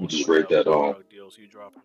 [0.00, 0.96] You just read that off.
[1.12, 1.82] DLC dropping.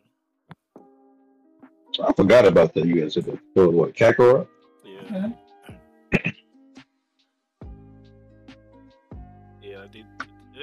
[2.01, 2.85] I forgot about that.
[2.85, 3.40] You guys said that.
[3.53, 3.94] For what?
[3.94, 4.48] Kakarot?
[4.83, 5.17] Yeah.
[5.17, 5.30] Uh-huh.
[9.62, 10.06] Yeah, I think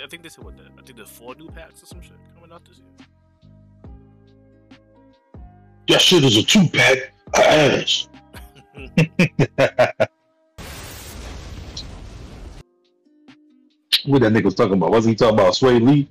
[0.02, 2.12] I think they said what the I think there's four new packs or some shit
[2.34, 2.86] coming out this year.
[5.89, 7.12] That shit is a two pack.
[7.34, 8.08] Ass.
[14.07, 14.93] what that nigga was talking about?
[14.93, 16.08] Wasn't he talking about Sway Lee?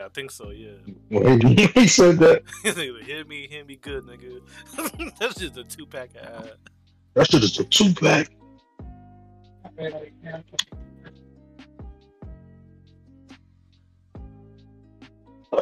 [0.00, 0.50] Yeah, I think so.
[0.50, 0.70] Yeah.
[1.74, 2.42] He said that.
[2.62, 4.40] Hit me, hit me good, nigga.
[5.20, 6.10] That's just a two pack.
[6.18, 6.46] Uh,
[7.14, 8.30] That shit a two pack.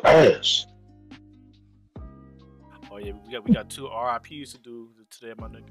[0.05, 0.67] Ass.
[2.91, 5.65] oh yeah, we got we got two RIPS to do today, my nigga.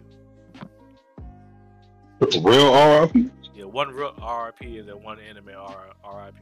[2.44, 3.32] Real RIP?
[3.56, 6.36] Yeah, one real RIP and then one anime R- RIP.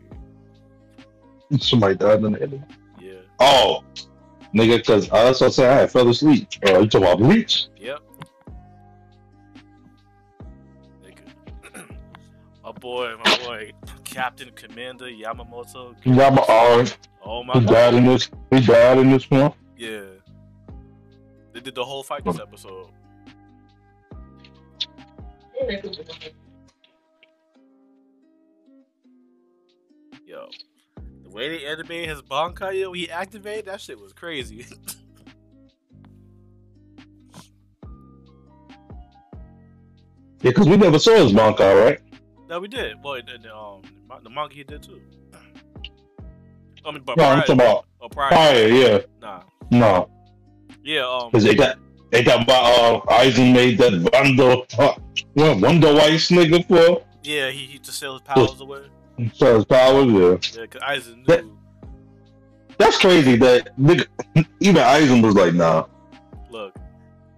[1.60, 2.64] Somebody died in the end.
[3.00, 3.14] Yeah.
[3.40, 3.84] Oh,
[4.54, 6.48] nigga, because I also said I fell asleep.
[6.66, 7.68] Uh, you talking about Bleach?
[7.78, 8.00] Yep.
[11.04, 11.86] Nigga.
[12.64, 13.72] my boy, my boy,
[14.04, 15.96] Captain Commander Yamamoto.
[16.06, 16.86] Yama R.
[17.24, 17.94] Oh my He died god.
[17.96, 18.30] in this.
[18.52, 19.54] He died in this one.
[19.78, 20.02] Yeah.
[21.54, 22.90] They did the whole fight this episode.
[30.26, 30.50] Yo.
[31.36, 34.66] The way they animated his Bankai, yo, he activated, that shit was crazy.
[40.42, 42.00] Yeah, because we never saw his Bankai, right?
[42.48, 42.98] no, we did.
[43.04, 43.82] Well, and, and, um,
[44.22, 45.02] the monkey did too.
[46.86, 48.68] I mean, but No, I'm talking about oh, prior, fire.
[48.68, 49.42] Yeah, nah.
[49.72, 50.08] no,
[50.84, 51.80] Yeah, um, because they got
[52.12, 54.94] they got my uh, Aizen made that Wando uh,
[55.36, 58.84] Wonder Weiss nigga for yeah, he, he just sell his powers away.
[59.34, 60.06] So his powers.
[60.12, 61.46] Yeah, Yeah, because Aizen That-
[62.78, 63.36] that's crazy.
[63.38, 64.06] That nigga,
[64.60, 65.86] even Aizen was like, nah.
[66.50, 66.76] Look,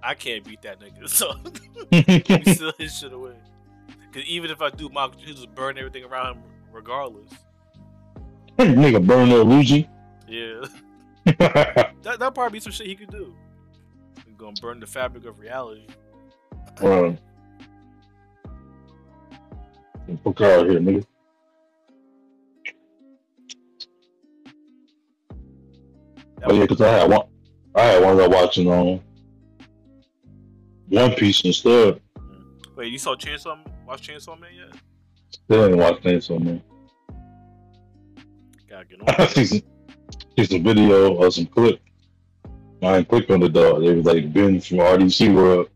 [0.02, 1.34] I can't beat that nigga, so
[1.92, 3.36] he sell his shit away.
[4.12, 7.30] Because even if I do mock, he'll just burn everything around him regardless.
[8.58, 9.88] nigga burn their Luigi.
[10.28, 10.66] Yeah,
[11.26, 13.34] that that probably be some shit he could do.
[14.26, 15.86] He gonna burn the fabric of reality.
[16.82, 17.18] um,
[20.24, 21.06] fuck out here, nigga.
[26.44, 27.28] Oh yeah, because I had one.
[27.76, 29.02] I had one that watching on
[30.90, 32.02] One Piece instead.
[32.76, 33.58] Wait, you saw Chainsaw?
[33.88, 34.80] Watch Chainsaw Man yet?
[35.30, 36.62] Still ain't watched so man.
[38.70, 39.28] Gotta get on.
[39.36, 39.64] see
[40.44, 41.80] some video or some clip.
[42.82, 43.82] I ain't click on the dog.
[43.82, 45.70] They was like Ben from RDC World.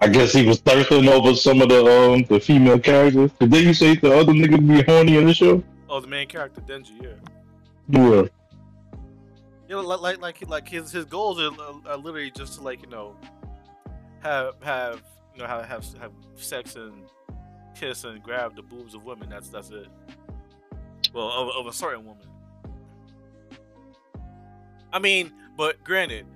[0.00, 3.30] I guess he was thirsting over some of the um the female characters.
[3.38, 5.62] Did they you say the other nigga be horny in the show?
[5.88, 7.10] Oh, the main character Denji, yeah.
[7.88, 8.22] Yeah.
[9.74, 11.50] You know, like like like, like his his goals are,
[11.90, 13.16] are literally just to like you know
[14.22, 15.02] have have
[15.34, 17.10] you know have have have sex and
[17.74, 19.28] kiss and grab the boobs of women.
[19.28, 19.88] That's that's it.
[21.12, 22.28] Well, of, of a certain woman.
[24.92, 26.26] I mean, but granted,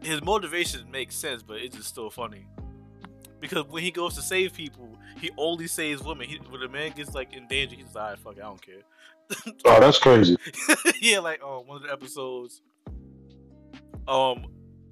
[0.00, 2.48] his motivations make sense, but it's just still funny.
[3.38, 6.28] Because when he goes to save people, he only saves women.
[6.28, 8.60] He, when a man gets like in danger, he's like, "Alright, fuck, it, I don't
[8.60, 8.82] care."
[9.64, 10.36] Oh, that's crazy.
[11.00, 12.60] yeah, like um, one of the episodes,
[14.08, 14.46] um,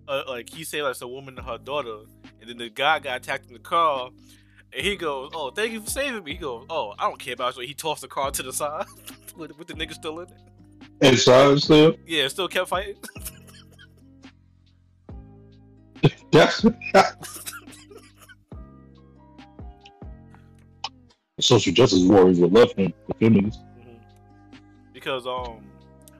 [0.09, 2.01] uh, like he saved like a woman and her daughter,
[2.41, 4.11] and then the guy got attacked in the car,
[4.73, 7.35] and he goes, "Oh, thank you for saving me." He goes, "Oh, I don't care
[7.35, 8.87] about you." He tossed the car to the side
[9.37, 10.41] with, with the nigga still in it.
[11.03, 11.97] Inside still.
[12.07, 12.97] Yeah, still kept fighting.
[16.33, 16.65] That's
[21.41, 22.93] social justice warriors were left him.
[23.09, 23.63] The feminists.
[23.79, 23.99] Mhm.
[24.93, 25.65] Because um,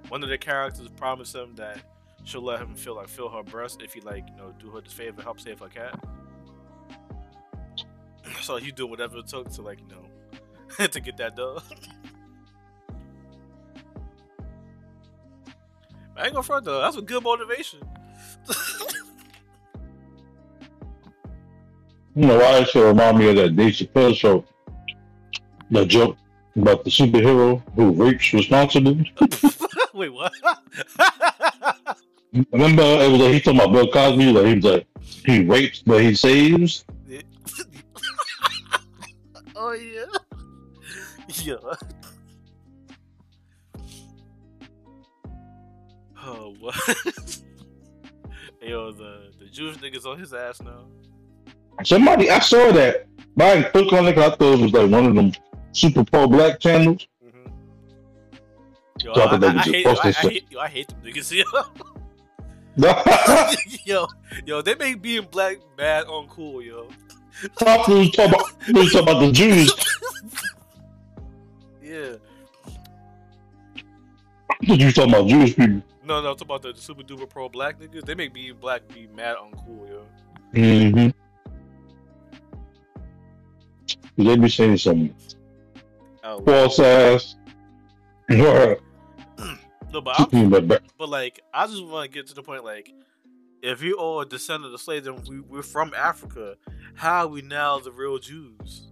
[0.09, 1.79] one of the characters promised him that
[2.25, 4.81] she'll let him feel like feel her breast if he like you know do her
[4.81, 5.99] the favor help save her cat.
[8.43, 11.61] So he's do whatever it took to like you know to get that done.
[16.17, 16.81] I ain't gonna front though.
[16.81, 17.81] That's a good motivation.
[22.17, 24.45] You know why it should remind me of that Dave Chappelle show.
[25.71, 26.17] That joke
[26.57, 29.13] about the superhero who rapes responsibly.
[29.95, 30.33] Wait, what?
[32.33, 34.33] Remember, it was like he talking about Bill Cosby.
[34.33, 34.87] Like he was like
[35.25, 36.85] he rapes but he saves.
[39.57, 40.05] oh yeah.
[41.43, 41.57] Yeah.
[46.23, 46.75] Oh what?
[48.63, 50.85] Yo, the the Jewish niggas on his ass now.
[51.83, 53.07] Somebody, I saw that.
[53.37, 55.33] But I on it I thought it was like one of them
[55.73, 57.09] super pro black channels.
[57.23, 57.47] hmm
[59.03, 61.33] Yo, So I I, I, hate, I, I hate, yo, I hate them niggas.
[63.85, 64.07] Yo,
[64.47, 66.89] yo, they make being black mad uncool, yo.
[67.59, 69.73] Talk to talk about, we talk about the Jews.
[71.83, 72.17] Yeah.
[74.61, 75.83] You talking about Jewish people?
[76.05, 78.05] No, no, I'm talking about the super duper pro black niggas.
[78.05, 80.07] They make being black be mad uncool, yo.
[80.55, 81.09] Mm-hmm.
[84.23, 85.13] They be saying some
[86.23, 87.37] Oh, false ass.
[89.93, 92.93] No, but I'm, But- but- like, I just want to get to the point, like,
[93.63, 96.57] if you all a descendant of slaves and we, we're from Africa,
[96.95, 98.89] how are we now the real Jews?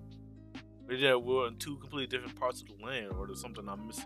[0.89, 3.87] Maybe that we're in two completely different parts of the land, or there's something I'm
[3.87, 4.05] missing.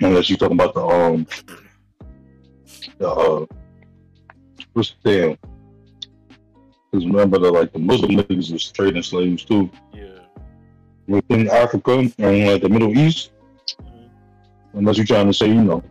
[0.00, 1.26] Unless you're talking about the um
[2.98, 3.46] the uh
[4.72, 5.38] what's the damn?
[6.90, 10.11] Because remember the like the Muslim niggas was trading slaves too Yeah.
[11.06, 13.32] Within Africa and like the Middle East.
[14.74, 15.82] Unless you're trying to say, you know,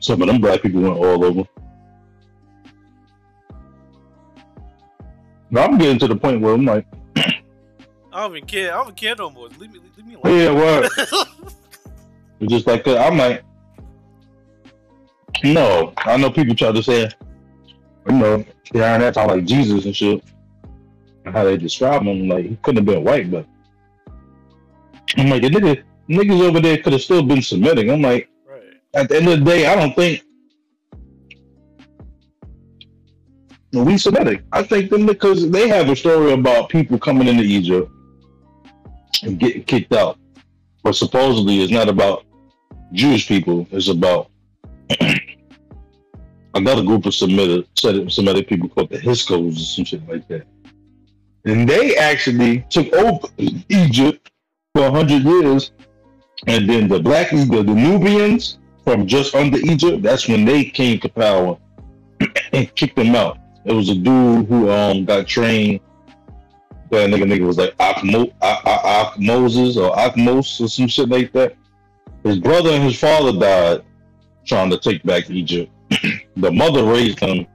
[0.00, 1.44] some of them black people went all over.
[5.50, 6.86] Now I'm getting to the point where I'm like,
[7.16, 8.74] I don't even care.
[8.74, 9.48] I don't care no more.
[9.58, 10.38] Leave me, leave me alone.
[10.38, 11.28] yeah, what?
[12.40, 13.42] It's just like uh, I'm like,
[15.44, 15.92] no.
[15.98, 17.08] I know people try to say,
[18.08, 20.22] you know, behind that talk like Jesus and shit,
[21.24, 22.28] how they describe him.
[22.28, 23.46] Like he couldn't have been white, but
[25.16, 27.88] I'm like the nigga, niggas over there could have still been Semitic.
[27.88, 28.62] I'm like, right.
[28.94, 30.22] at the end of the day, I don't think
[33.72, 34.42] we Semitic.
[34.52, 37.90] I think them because they have a story about people coming into Egypt
[39.22, 40.18] and getting kicked out,
[40.82, 42.24] but supposedly it's not about
[42.92, 43.66] Jewish people.
[43.70, 44.30] It's about
[46.54, 50.46] another group of Semitic Semitic people called the Hyksos or some shit like that.
[51.46, 54.30] And they actually took over Egypt
[54.74, 55.72] for hundred years,
[56.46, 60.02] and then the black the, the Nubians from just under Egypt.
[60.02, 61.58] That's when they came to power
[62.52, 63.38] and kicked them out.
[63.66, 65.80] It was a dude who um got trained.
[66.90, 71.08] That nigga nigga was like Akmo, Ak- Ak- Ak- Moses or Akmos or some shit
[71.08, 71.56] like that.
[72.22, 73.84] His brother and his father died
[74.46, 75.70] trying to take back Egypt.
[76.36, 77.46] the mother raised him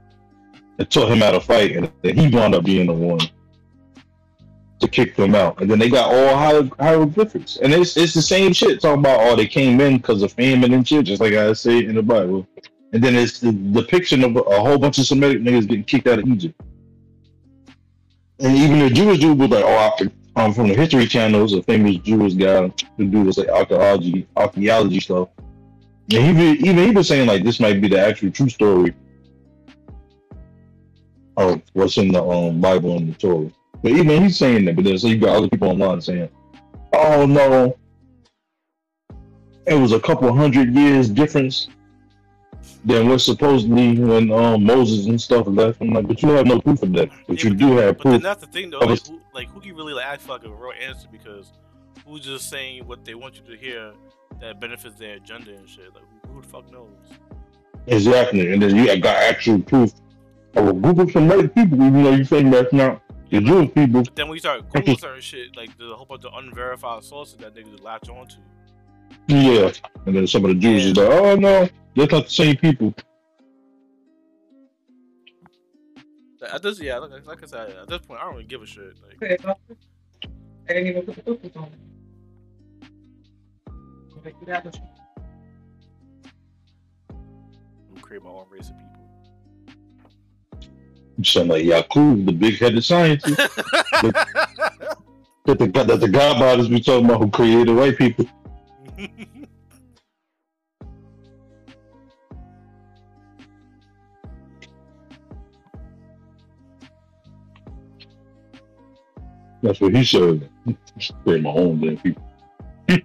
[0.78, 3.18] and taught him how to fight, and he wound up being the one
[4.80, 5.60] to kick them out.
[5.60, 9.20] And then they got all hier- hieroglyphics, and it's it's the same shit talking about
[9.20, 12.02] oh they came in because of famine and shit, just like I say in the
[12.02, 12.46] Bible.
[12.92, 16.18] And then it's the depiction of a whole bunch of Semitic niggas getting kicked out
[16.18, 16.60] of Egypt.
[18.40, 19.76] And even the Jewish dude was like, oh,
[20.36, 23.48] I, um, from the History Channel, Channels, a famous Jewish guy, the do was like
[23.48, 25.28] archaeology, archaeology stuff.
[26.12, 28.94] And he be, even he was saying like this might be the actual true story
[31.36, 33.50] of what's in the um, Bible and the Torah.
[33.82, 36.28] But even he's saying that, but then so you got other people online saying,
[36.92, 37.76] "Oh no,
[39.66, 41.68] it was a couple hundred years difference
[42.84, 46.60] than what supposedly when um, Moses and stuff left." I'm like, but you have no
[46.60, 47.08] proof of that.
[47.26, 48.22] But Yeah, you do have proof.
[48.22, 48.80] that's the thing, though.
[48.80, 51.08] Like who, like, who can really like ask for like a real answer?
[51.10, 51.52] Because
[52.06, 53.92] who's just saying what they want you to hear
[54.40, 55.94] that benefits their agenda and shit?
[55.94, 56.88] Like, who, the fuck knows?
[57.86, 59.92] Exactly, and then you got actual proof
[60.54, 63.00] of a group of Semitic people, even though you think that's not
[63.30, 64.02] the Jewish people.
[64.02, 67.04] But then when you start googling certain shit, like there's a whole bunch of unverified
[67.04, 68.36] sources that niggas latch onto.
[69.28, 69.72] Yeah,
[70.06, 72.94] and then some of the Jews is like, "Oh no, they're not the same people."
[76.40, 78.62] Like, At this, yeah, like, like I said, at this point, I don't really give
[78.62, 78.94] a shit.
[79.20, 79.54] Like, uh,
[80.68, 81.70] I didn't even put the cookies on.
[84.18, 84.80] Okay, you got the-
[87.10, 88.99] I'm create my own race of people.
[91.20, 94.24] You sound like Yakub, the big-headed scientist that
[95.44, 98.24] the that the God bodies we talking about who created white people.
[109.62, 110.48] That's what he said.
[111.22, 112.26] Create my own damn people.
[112.88, 113.02] When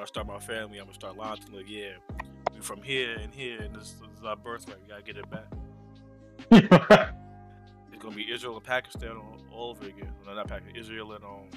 [0.00, 1.50] I start my family, I'm gonna start lying to
[2.68, 4.78] them, like, yeah, we from here and here, and this, this is our birthright.
[4.82, 7.14] We gotta get it back.
[7.94, 10.12] It's gonna be Israel and Pakistan all, all over again.
[10.26, 10.76] No, not Pakistan.
[10.76, 11.48] Israel and um.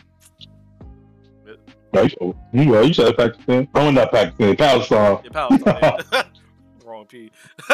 [1.93, 2.15] right?
[2.19, 3.67] So, you know, you said Pakistan.
[3.73, 5.17] Oh, not Pakistan, Palestine.
[5.23, 6.25] Yeah, Palestine.
[6.85, 7.31] Wrong P.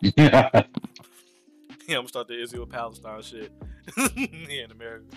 [0.00, 0.64] yeah, I'm
[1.88, 3.52] gonna start the Israel Palestine shit
[4.14, 5.16] here in America.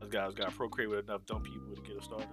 [0.00, 2.28] Those guys got procreate with enough dumb people to get it started.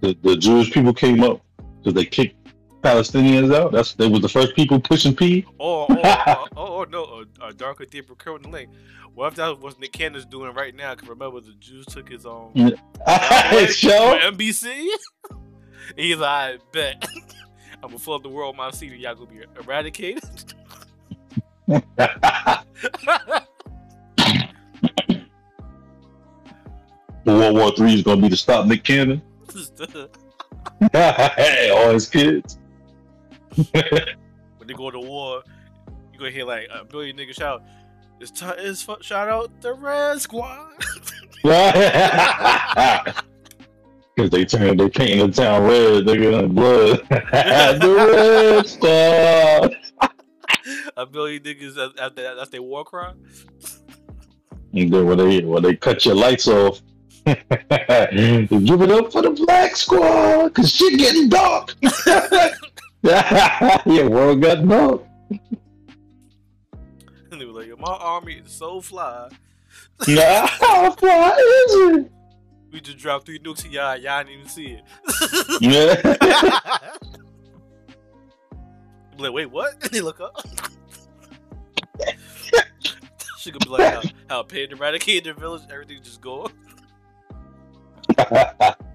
[0.00, 1.40] The, the Jewish people came up
[1.78, 2.36] because they kicked
[2.82, 3.72] Palestinians out.
[3.72, 5.44] That's they were the first people pushing P.
[5.58, 8.70] Oh, or, or, or, or no, a, darker, deeper criminal link.
[9.14, 10.94] What if that was Nick Cannon's doing right now?
[10.94, 12.54] Cause remember the Jews took his um, own
[13.50, 14.18] His show.
[14.22, 14.86] NBC.
[15.96, 17.08] He's like, I bet
[17.82, 20.54] I'm gonna flood the world with my seed and y'all gonna be eradicated.
[27.24, 29.22] World War Three is gonna be to stop Nick Cannon.
[30.92, 32.58] Hey, all his kids.
[33.72, 35.42] when they go to war,
[36.12, 37.62] you gonna hear like a billion niggas shout,
[38.20, 38.54] "It's time!
[38.58, 40.72] It's fu- shout out the Red Squad."
[44.14, 47.06] Because they turned, they painting the town red, nigga, in blood.
[47.80, 49.76] the red squad.
[50.96, 53.12] a billion niggas as, as, their- that's their war cry.
[54.74, 56.80] And then when they when they cut your lights off,
[58.48, 61.74] give it up for the black squad, cause shit getting dark.
[63.02, 65.04] yeah, world got dark.
[65.30, 65.40] And
[67.40, 69.28] they were like, "Yo, "My army is so fly.
[70.06, 70.48] Nah,
[71.00, 72.12] why is it?
[72.72, 73.96] We just dropped three nukes to y'all.
[73.96, 74.84] Y'all didn't even see it."
[75.60, 76.96] Yeah.
[79.18, 79.74] Like, wait, what?
[79.82, 80.40] And they look up.
[83.38, 86.48] she could be like, how, how paid eradicate their village, everything just go.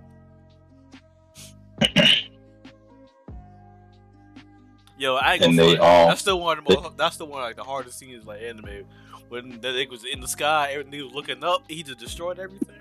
[4.97, 7.27] Yo, I ain't and gonna they all That's still one of the most, that's still
[7.27, 8.85] one like the hardest scenes like anime.
[9.29, 12.39] When the nigga was in the sky, everything he was looking up, he just destroyed
[12.39, 12.77] everything.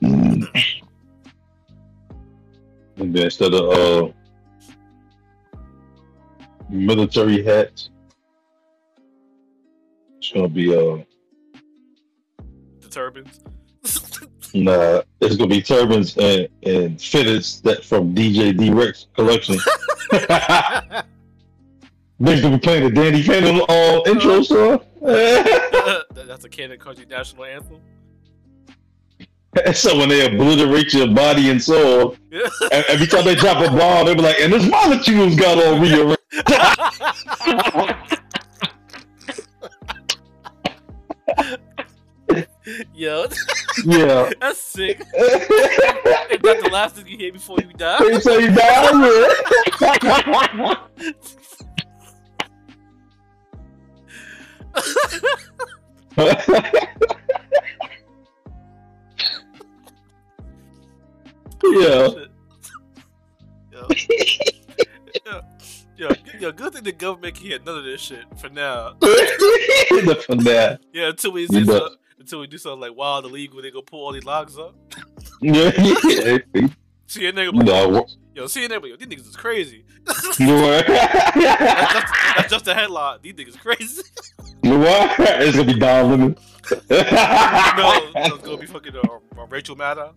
[0.00, 0.48] and
[2.96, 4.08] then instead of uh
[6.68, 7.90] military hats,
[10.18, 11.04] it's gonna be uh
[12.80, 13.40] The turbans.
[14.54, 19.56] Nah, it's gonna be turbans and and fitteds that from DJ D Rex collection.
[22.20, 24.80] Niggas gonna be playing the Danny Phantom uh, intro song.
[25.02, 27.80] That's a Cannon Country national anthem.
[29.74, 32.48] so when they obliterate your body and soul, Yeah.
[32.88, 36.18] every time they drop a bomb, they be like, and this molecules got all rearranged.
[43.04, 43.26] Yo,
[43.84, 44.30] yeah.
[44.40, 44.98] that's sick.
[45.00, 48.18] Is that the last thing you hear before you die?
[48.18, 48.90] Say you die,
[61.62, 62.08] yeah.
[63.70, 63.88] Yo.
[65.26, 65.42] yo,
[65.98, 66.08] yo,
[66.40, 68.94] yo, good thing the government can get none of this shit for now.
[68.98, 70.80] From that.
[70.94, 74.04] Yeah, until we see some, until we do something like wild illegal, they go pull
[74.06, 74.74] all these logs up.
[75.40, 75.72] Yeah,
[76.04, 76.68] yeah.
[77.06, 79.84] See a nigga, like, know, yo, see a nigga, yo, these niggas is crazy.
[80.38, 83.18] you know That's just, that's just a headline.
[83.22, 84.02] These niggas crazy.
[84.62, 85.14] You what?
[85.18, 86.36] It's gonna be Don Lemon.
[86.64, 89.02] no, it's gonna be fucking uh,
[89.38, 90.14] uh, Rachel Maddow.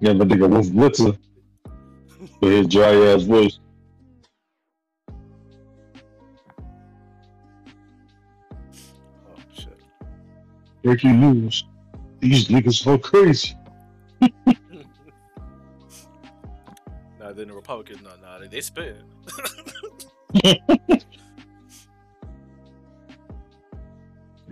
[0.00, 1.16] Yeah, but nigga Wolf Blitzer
[2.40, 3.58] with his dry ass voice.
[10.82, 11.64] Breaking news.
[12.20, 13.56] These niggas so crazy.
[17.20, 19.00] Nah, then the Republicans, nah, nah, they, they spit.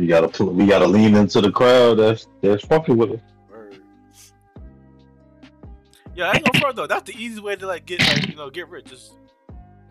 [0.00, 3.20] We gotta put, we gotta lean into the crowd that's that's fucking with us.
[3.50, 3.82] Word.
[6.16, 6.86] Yeah, I ain't gonna front though.
[6.86, 8.86] That's the easy way to like get like you know get rich.
[8.86, 9.12] Just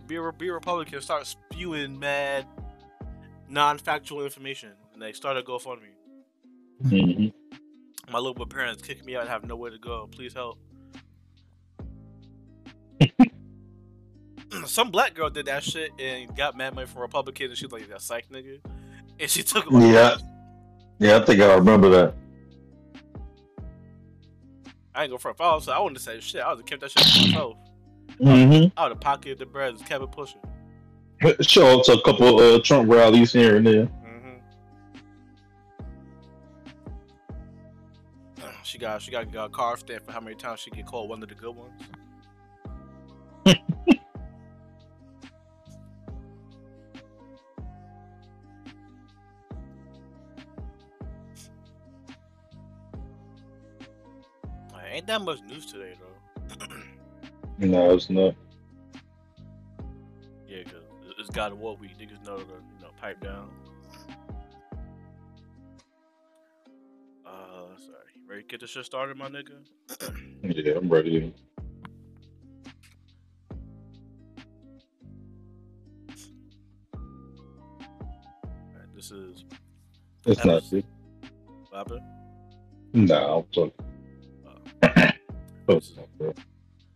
[0.07, 2.47] be a be a Republican, start spewing mad,
[3.47, 5.93] non-factual information, and they start a GoFundMe.
[6.83, 7.27] Mm-hmm.
[8.11, 10.07] My little parents kicked me out and have nowhere to go.
[10.11, 10.59] Please help.
[14.65, 17.73] Some black girl did that shit and got mad money from Republicans, and she was
[17.73, 18.59] like, "That psych nigga,"
[19.19, 19.79] and she took him.
[19.81, 20.17] Yeah.
[20.99, 22.13] Yeah, I think I remember that.
[24.93, 25.37] I ain't gonna front.
[25.37, 26.41] If I, was, I wouldn't have said shit.
[26.41, 27.57] I would have kept that shit to myself.
[28.19, 28.77] Mm-hmm.
[28.77, 30.41] I would have pocketed the bread and kept it pushing.
[31.41, 33.89] Show up to a couple uh, Trump rallies here and there.
[38.69, 41.09] She got she got, got a car stamp for how many times she get called
[41.09, 41.81] one of the good ones.
[54.91, 56.67] Ain't that much news today though.
[57.57, 58.35] No, it's not.
[60.47, 60.83] yeah, cause
[61.17, 61.97] it's God of War week.
[61.97, 63.49] Niggas know to you know pipe down.
[67.25, 68.08] Uh, sorry.
[68.29, 69.55] Ready to get this shit started, my nigga?
[70.65, 71.33] yeah, I'm ready.
[76.93, 79.45] Right, this is.
[80.27, 80.85] It's not shit.
[81.69, 82.01] What happened?
[82.93, 83.73] Nah, I'm talking.
[84.83, 85.11] Uh,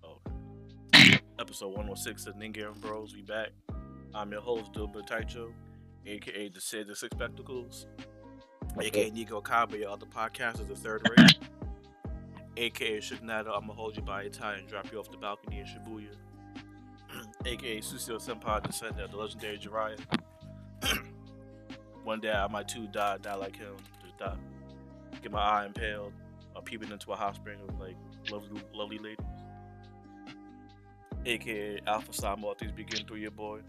[0.03, 0.19] oh.
[1.39, 3.15] Episode 106 of Ninja Bros.
[3.15, 3.49] We back.
[4.13, 5.51] I'm your host, Dilbert Taicho,
[6.05, 7.87] aka the Sid the Six Spectacles
[8.81, 11.37] aka Nico Kabe, other podcast is the third rate,
[12.57, 15.59] aka Shignado, I'm gonna hold you by a tie and drop you off the balcony
[15.59, 16.15] in Shibuya,
[17.45, 19.99] aka Susio Senpai, descendant of the legendary Jiraiya.
[22.03, 24.35] One day I might too die, die like him, just die.
[25.21, 26.13] Get my eye impaled,
[26.55, 27.95] or peeping into a hot spring of like
[28.29, 29.17] lovely, lovely ladies.
[31.25, 33.59] AKA Alpha all things begin through your boy.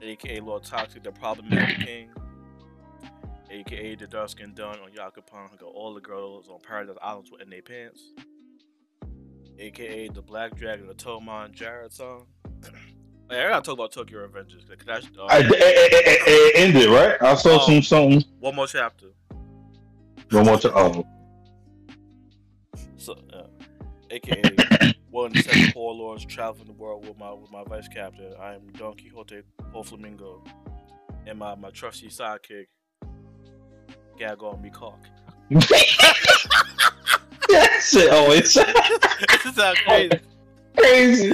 [0.00, 2.10] AKA Lord Toxic, the problematic king.
[3.52, 7.30] AKA the dark skin done on Yakupan, who got all the girls on Paradise Islands
[7.42, 8.00] in their pants.
[9.58, 12.26] AKA the Black Dragon, the Toman Jared song.
[13.30, 14.66] Hey, I gotta talk about Tokyo Revengers.
[14.78, 17.20] Can I, uh, I, it, ended right.
[17.22, 17.66] I saw Oh.
[17.66, 18.24] some something.
[18.40, 19.06] one more chapter.
[20.30, 20.72] One more time.
[20.74, 21.04] Oh,
[22.96, 23.46] So, uh,
[24.10, 24.42] AKA
[25.10, 28.32] one of the seven warlords traveling the world with my with my vice captain.
[28.40, 29.42] I am Don Quixote
[29.74, 30.46] Doflamingo,
[31.26, 32.66] and my, my trusty sidekick,
[34.22, 34.94] Gagon Mikok.
[37.48, 40.20] that shit always this is how crazy.
[40.76, 41.32] crazy.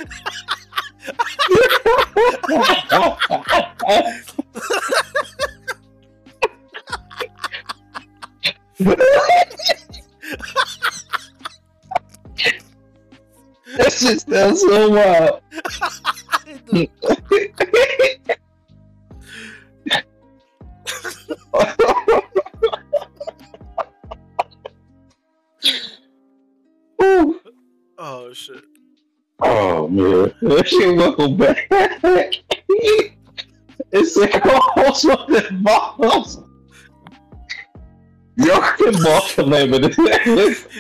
[13.76, 15.42] that shit sounds so wild.
[30.68, 31.68] that shit welcome back.
[33.92, 34.46] it's like
[34.76, 36.42] also the balls.
[38.36, 39.96] Yo, can boss the name of this.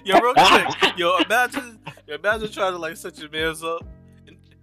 [0.04, 0.96] Yo, real quick.
[0.96, 3.84] Yo, imagine, yo, imagine trying to like set your man's up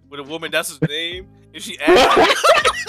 [0.08, 2.42] with a woman that's his name, and she asks,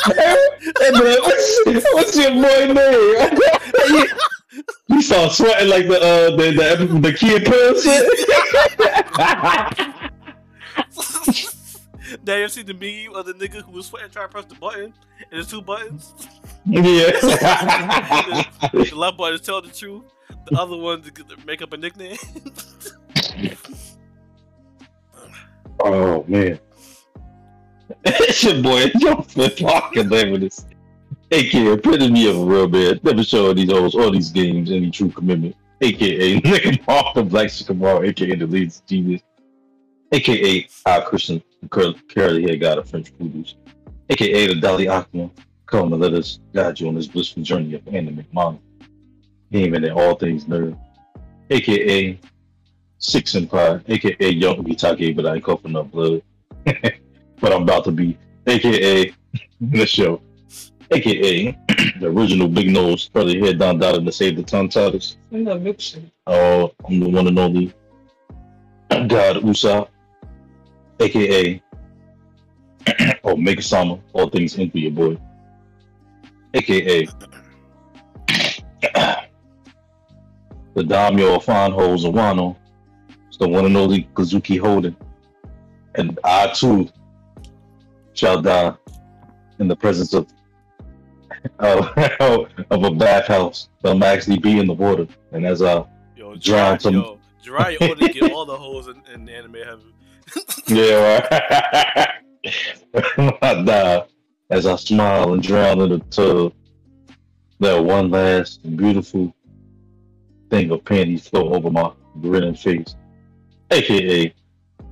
[0.05, 1.61] Hey, man, what's,
[1.93, 4.07] what's your boy name?
[4.87, 8.09] you start sweating like the uh the the, the kid person.
[12.25, 14.55] Now you see the meme of the nigga who was sweating trying to press the
[14.55, 14.93] button, and
[15.31, 16.13] there's two buttons.
[16.65, 17.11] yeah.
[18.71, 20.03] The left button is tell the truth.
[20.49, 21.11] The other one to
[21.45, 22.17] make up a nickname.
[25.79, 26.59] Oh man.
[28.03, 30.65] it's your boy, oh, name of this.
[31.31, 32.99] AKA epitome of a real man.
[33.03, 35.55] Never showing these hoes all these games any true commitment.
[35.81, 39.21] AKA Nigga the Black Sycamore, AKA the leads genius.
[40.11, 43.55] AKA our Christian cur- curly hair god of French voodoo's.
[44.09, 45.29] AKA the Dalai Aqua.
[45.65, 48.59] Come and let us guide you on this blissful journey of anime manga.
[49.51, 50.77] Gaming and all things nerd.
[51.49, 52.19] AKA
[52.99, 56.21] Six Empire, aka Young Itachi, but I ain't coughing up blood.
[56.65, 58.17] but I'm about to be,
[58.47, 59.13] aka
[59.61, 60.21] the show,
[60.91, 61.51] aka
[61.99, 65.17] the original big nose, curly head down dotted to save the tongue titles.
[65.31, 66.11] In the milkshake.
[66.25, 67.73] Oh, I'm the one and only
[69.07, 69.87] God Usa,
[70.99, 71.61] aka
[73.23, 75.17] Omega Sama, all things into your boy,
[76.53, 77.05] aka
[80.75, 82.55] the Daimyo of Fine Hoes of Wano,
[83.27, 84.95] it's the one and only Kazuki Holden,
[85.95, 86.89] and I too
[88.13, 88.73] shall die
[89.59, 90.27] in the presence of
[91.59, 93.69] of, of a bathhouse.
[93.83, 95.83] I'm actually be in the water, and as I
[96.15, 99.55] Yo, Drown Jiraiya, some- yo, Jiraiya to get all the holes in, in the anime
[99.55, 99.93] heaven.
[100.67, 102.09] Yeah, right.
[103.41, 104.05] I die
[104.49, 106.53] as I smile and drown in the tub.
[107.59, 109.33] That one last beautiful
[110.49, 112.95] thing of panties flow over my grinning face.
[113.71, 114.33] AKA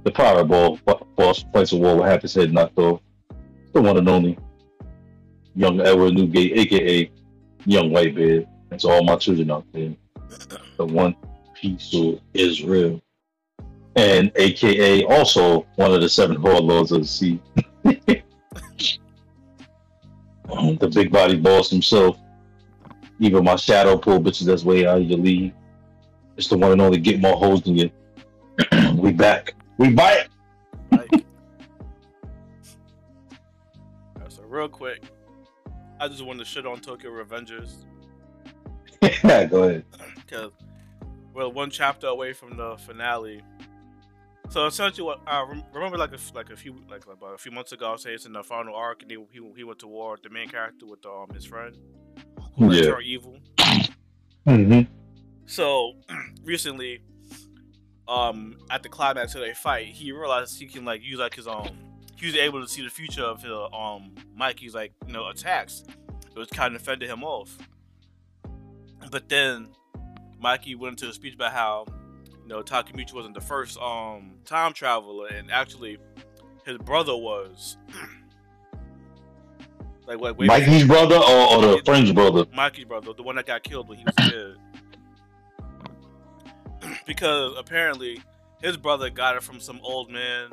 [0.03, 0.79] the Powerball
[1.15, 3.01] boss fights a war with half his head knocked off.
[3.73, 4.37] The one and only
[5.55, 7.11] young Edward Newgate, aka
[7.65, 8.47] Young White Beard.
[8.71, 9.95] And all my children out there.
[10.77, 11.15] The one
[11.53, 13.01] piece of Israel
[13.95, 17.41] and aka also one of the seven warlords of the sea.
[20.79, 22.17] The big body boss himself.
[23.19, 25.53] Even my shadow pull bitches that's way out of your league.
[26.37, 27.89] It's the one and only get more hoes than you.
[28.95, 29.53] we back.
[29.77, 30.29] We back.
[30.91, 31.09] Like,
[34.17, 35.03] Alright, so real quick,
[35.99, 37.85] I just wanted to shit on Tokyo Revengers
[39.23, 39.85] yeah, Go ahead.
[40.15, 40.51] because
[41.33, 43.41] we're one chapter away from the finale,
[44.49, 47.71] So essentially, what I remember, like a, like a few like about a few months
[47.71, 50.11] ago, I saying it's in the final arc, and he, he he went to war
[50.11, 51.75] with the main character with um his friend
[52.57, 52.83] who Yeah.
[52.83, 53.37] turned evil.
[54.45, 54.81] hmm
[55.45, 55.93] So
[56.43, 57.01] recently,
[58.07, 61.47] um, at the climax of their fight, he realized he can like use like his
[61.47, 61.67] um,
[62.15, 65.83] he was able to see the future of his um Mikey's like you know attacks.
[66.33, 67.57] It was kind of fended him off.
[69.11, 69.69] But then
[70.39, 71.85] Mikey went into a speech about how
[72.45, 75.97] you know Takemichi wasn't the first um time traveler, and actually
[76.65, 77.77] his brother was.
[80.07, 80.37] like what?
[80.37, 82.45] way Mikey's brother or, or the French brother?
[82.53, 84.57] Mikey's brother, the one that got killed when he was a kid.
[87.07, 88.21] because apparently
[88.61, 90.49] his brother got it from some old man.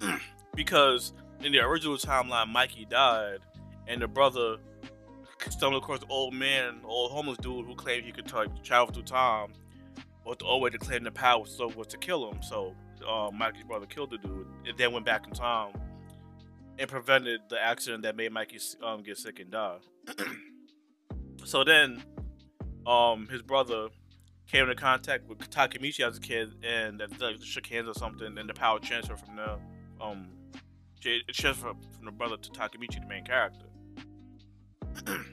[0.54, 3.38] because in the original timeline, Mikey died,
[3.88, 4.58] and the brother
[5.50, 9.02] stumbled across the old man, old homeless dude who claimed he could like, travel through
[9.02, 9.52] time.
[10.24, 12.42] But the only way to claim the power so was to kill him.
[12.42, 12.74] So
[13.06, 15.72] uh, Mikey's brother killed the dude, and then went back in time
[16.78, 19.78] and prevented the accident that made Mikey um, get sick and die.
[21.44, 22.02] so then,
[22.86, 23.88] um, his brother
[24.50, 28.48] came into contact with Takemichi as a kid, and like, shook hands or something, and
[28.48, 29.58] the power transferred from the
[30.00, 30.28] um,
[31.06, 33.66] it transferred from the brother to Takemichi, the main character.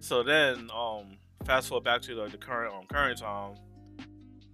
[0.00, 1.16] so then, um,
[1.50, 3.54] fast forward back to the current um current time.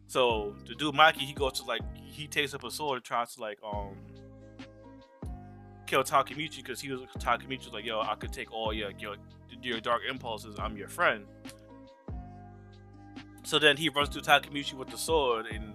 [0.07, 3.35] So the dude Mikey, he goes to like he takes up a sword and tries
[3.35, 3.95] to like um
[5.87, 9.17] kill Takemichi because he was Takemichi was like, yo, I could take all your your
[9.63, 10.57] your dark impulses.
[10.59, 11.27] I'm your friend.
[13.43, 15.75] So then he runs to Takemichi with the sword, and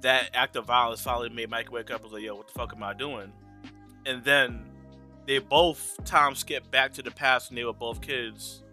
[0.00, 2.54] that act of violence finally made Mike wake up and was like, yo, what the
[2.54, 3.32] fuck am I doing?
[4.06, 4.64] And then
[5.24, 8.64] they both time skip back to the past when they were both kids,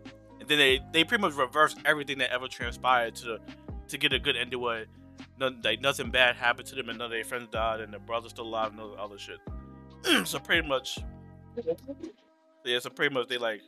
[0.45, 3.39] and then they they pretty much reverse everything that ever transpired to
[3.87, 4.85] to get a good ending where
[5.39, 7.99] none, like nothing bad happened to them and none of their friends died and their
[7.99, 9.39] brother's still alive and all the other shit.
[10.27, 10.99] so pretty much,
[12.63, 12.77] yeah.
[12.77, 13.61] So pretty much they like,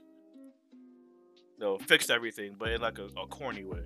[1.58, 3.82] you know, fixed everything, but in like a, a corny way.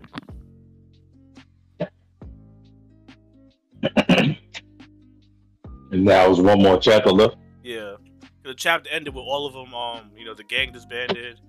[5.93, 7.37] And now there's one more chapter left.
[7.63, 7.95] Yeah,
[8.43, 9.73] the chapter ended with all of them.
[9.73, 11.39] Um, you know, the gang disbanded,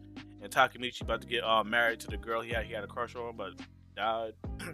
[0.43, 2.89] and Takemichi about to get uh, married to the girl he had he had a
[2.89, 3.53] crush on, but
[3.97, 4.33] died.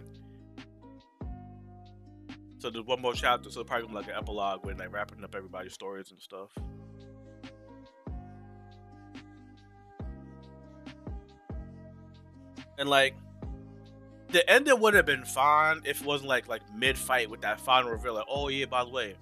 [2.57, 5.73] so there's one more chapter, so probably like an epilogue when like wrapping up everybody's
[5.73, 6.49] stories and stuff.
[12.79, 13.13] And like,
[14.29, 17.59] the ending would have been fine if it wasn't like like mid fight with that
[17.59, 18.15] final reveal.
[18.15, 19.15] Like, oh yeah, by the way,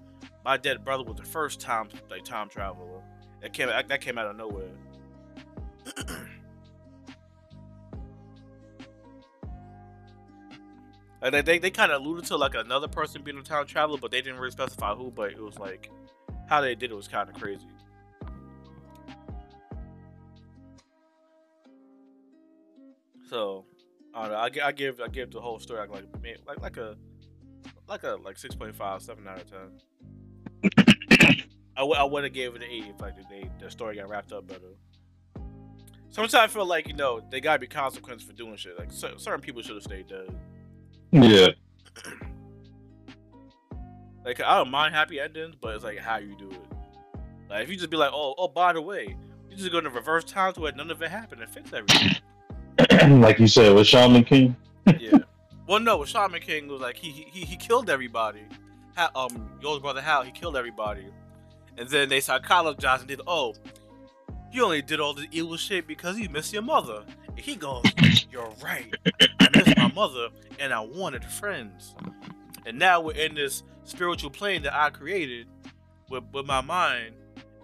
[0.44, 3.02] my dead brother was the first time like time traveler.
[3.42, 4.70] That came that came out of nowhere.
[11.20, 13.98] And they, they, they kind of alluded to like another person being a time traveler,
[14.00, 15.10] but they didn't really specify who.
[15.10, 15.90] But it was like
[16.48, 17.66] how they did it was kind of crazy.
[23.28, 23.64] So
[24.14, 24.38] I don't know.
[24.38, 26.04] I, I give I give the whole story like like
[26.46, 26.96] like, like a
[27.88, 29.70] like a like 6.5, 7 out of ten.
[31.76, 34.08] I, w- I would have gave it an eight if like they the story got
[34.08, 34.74] wrapped up better.
[36.10, 38.78] Sometimes I feel like you know they gotta be consequences for doing shit.
[38.78, 40.28] Like cer- certain people should have stayed dead.
[41.12, 41.48] Yeah.
[44.24, 46.60] Like I don't mind happy endings, but it's like how you do it.
[47.48, 49.16] Like if you just be like, oh, oh, by the way,
[49.48, 52.16] you just go to reverse time to where none of it happened and fix everything.
[53.20, 54.54] like you said with Shaman King.
[55.00, 55.18] yeah.
[55.66, 58.42] Well, no, with Shaman King was like he he he killed everybody.
[58.96, 61.06] Ha- um, your brother Hao, he killed everybody,
[61.76, 63.54] and then they psychologized and did, oh,
[64.52, 67.04] you only did all this evil shit because you miss your mother.
[67.38, 67.82] He goes,
[68.30, 68.92] you're right.
[69.40, 71.94] I miss my mother, and I wanted friends.
[72.66, 75.46] And now we're in this spiritual plane that I created
[76.10, 77.14] with with my mind,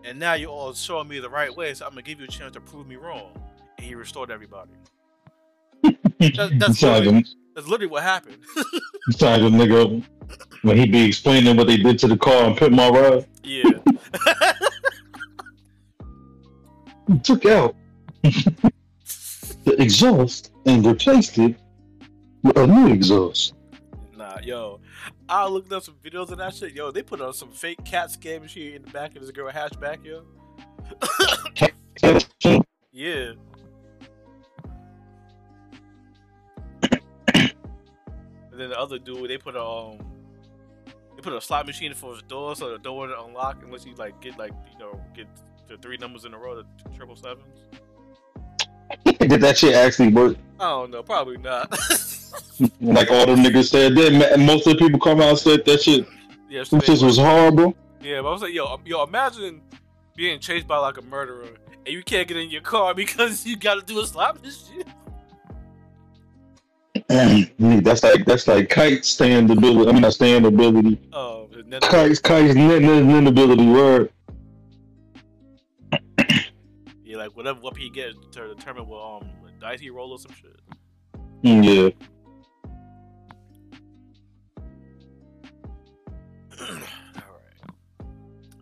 [0.04, 1.74] and now you're all showing me the right way.
[1.74, 3.32] So I'm gonna give you a chance to prove me wrong.
[3.78, 4.70] And he restored everybody.
[5.82, 8.38] That- that's like literally- That's literally what happened.
[9.20, 10.02] like a nigga
[10.62, 13.26] when he be explaining what they did to the car and put my ride.
[13.42, 13.70] yeah.
[17.08, 17.76] He took out
[19.76, 21.56] the exhaust and replaced it
[22.42, 23.54] with a new exhaust.
[24.16, 24.80] Nah, yo,
[25.28, 26.72] I looked up some videos of that shit.
[26.72, 29.50] Yo, they put on some fake cat scan machine in the back of this girl
[29.50, 30.24] hatchback, yo.
[32.96, 33.32] Yeah.
[37.34, 37.50] and
[38.52, 39.98] then the other dude, they put a um,
[41.16, 43.96] they put a slot machine for his door, so the door wouldn't unlock unless you
[43.96, 45.26] like get like you know get
[45.66, 47.42] the three numbers in a row, the triple sevens.
[49.04, 50.36] Did that shit actually work?
[50.60, 51.70] I don't know, probably not.
[52.80, 53.94] like all the niggas said.
[53.96, 56.06] Then most of the people come out and said that shit.
[56.48, 57.74] Yeah, That shit was horrible.
[58.00, 59.60] yeah, but I was like, yo, um, yo, imagine
[60.16, 61.48] being chased by like a murderer
[61.84, 64.52] and you can't get in your car because you got to do a slap and
[64.52, 64.86] shit.
[67.84, 69.88] that's like that's like kite stand ability.
[69.88, 70.98] I mean, not stand ability.
[71.12, 74.10] And then, Kite's kite's n- n- n- ability word.
[77.14, 79.28] Yeah, like whatever what he gets to determine what um
[79.60, 80.60] dice he roll or some shit.
[81.42, 81.90] Yeah.
[86.60, 86.80] Alright.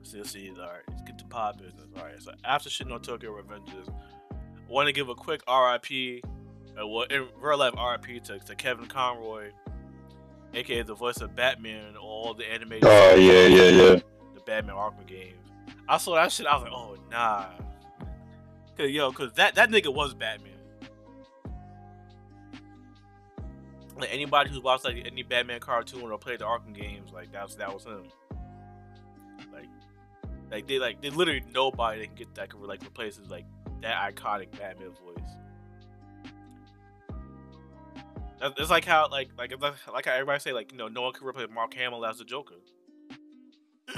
[0.03, 0.51] So let's see.
[0.51, 1.87] Alright, let's get to pod business.
[1.97, 4.35] Alright, so after shitting on Tokyo Revengers, I
[4.69, 6.25] want to give a quick RIP,
[6.81, 9.51] uh, well, in real life RIP to, to Kevin Conroy,
[10.55, 12.85] aka the voice of Batman, all the animated.
[12.85, 14.01] Oh yeah, yeah, yeah.
[14.35, 15.37] The Batman Arkham games.
[15.89, 16.47] I saw that shit.
[16.47, 17.47] I was like, oh nah.
[18.77, 20.53] Cause yo, cause that that nigga was Batman.
[23.99, 27.55] Like anybody who's watched like any Batman cartoon or played the Arkham games, like that's
[27.57, 28.05] that was him.
[29.53, 29.69] Like,
[30.51, 33.45] like they like they literally nobody that can get that can like replace his like
[33.83, 35.31] that iconic Batman voice.
[38.41, 41.13] That- It's like how like like like how everybody say like you know no one
[41.13, 42.57] can replace Mark Hamill as the Joker.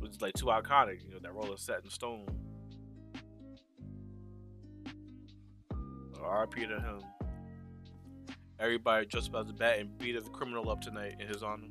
[0.00, 2.26] Which is like too iconic, you know that role is set in stone.
[6.22, 7.00] RP to him.
[8.58, 11.68] Everybody dressed up as a bat and beat the criminal up tonight in his honor.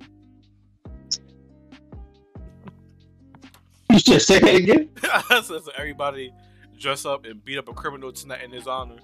[3.89, 4.89] You should say it again.
[5.29, 6.33] so, so everybody
[6.77, 8.97] dress up and beat up a criminal tonight in his honor.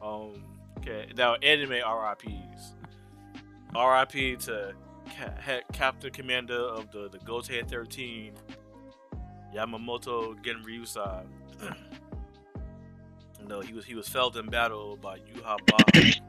[0.00, 0.42] Um.
[0.78, 1.10] Okay.
[1.16, 2.74] Now, anime RIPS.
[3.74, 4.74] RIP to
[5.16, 8.32] Ca- Captain Commander of the the Gotei 13,
[9.54, 11.24] Yamamoto Genryusai.
[13.48, 16.20] no, he was he was felled in battle by Yuha Baha.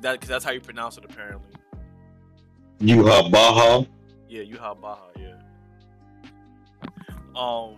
[0.00, 1.50] That, cause that's how you pronounce it apparently.
[2.78, 3.84] You have Baja.
[4.28, 5.08] Yeah, Yuha Baha.
[5.18, 5.36] Yeah.
[7.36, 7.76] Um.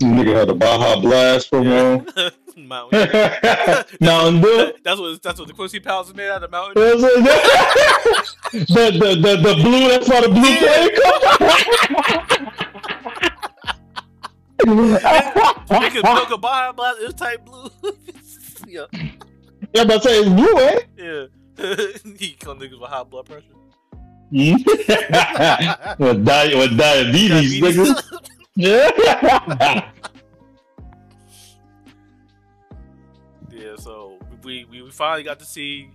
[0.00, 2.04] You nigga had the Baja Blast from Yeah.
[2.56, 3.08] Mountain.
[4.00, 4.72] Mountain Dew.
[4.82, 6.74] that's what that's what the Quincy Powers is made out of Mountain.
[6.82, 7.00] the,
[8.52, 10.88] the, the, the blue, that's why the blue Yeah.
[15.66, 16.14] plane come.
[16.14, 16.98] Milk a Baja Blast.
[17.02, 17.68] It's type blue.
[18.66, 18.86] yeah.
[19.74, 20.80] Yeah, but say it's blue, eh?
[20.96, 21.26] Yeah.
[22.18, 23.46] he kill niggas with high blood pressure.
[24.30, 24.64] with,
[26.24, 28.20] di- with diabetes, nigga.
[28.56, 28.90] Yeah.
[28.98, 29.90] yeah,
[34.44, 35.90] we, we we finally got to see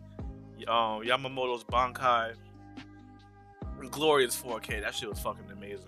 [0.67, 2.33] um Yamamoto's Bankai
[3.91, 4.81] glorious 4K.
[4.81, 5.85] That shit was fucking amazing.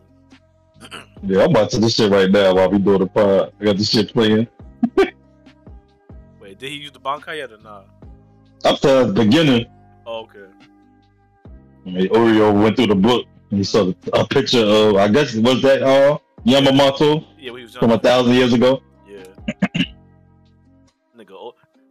[1.24, 3.54] yeah, I'm about to this shit right now while we doing the pod.
[3.60, 4.48] I got this shit playing.
[4.96, 7.88] Wait, did he use the Bankai yet or not?
[8.64, 9.66] Up to the beginning,
[10.06, 10.46] Oh, okay.
[11.86, 15.36] I mean, Oreo went through the book and he saw a picture of, I guess,
[15.36, 18.82] was that uh, Yamamoto Yeah, we was from a thousand years ago?
[19.08, 19.24] Yeah.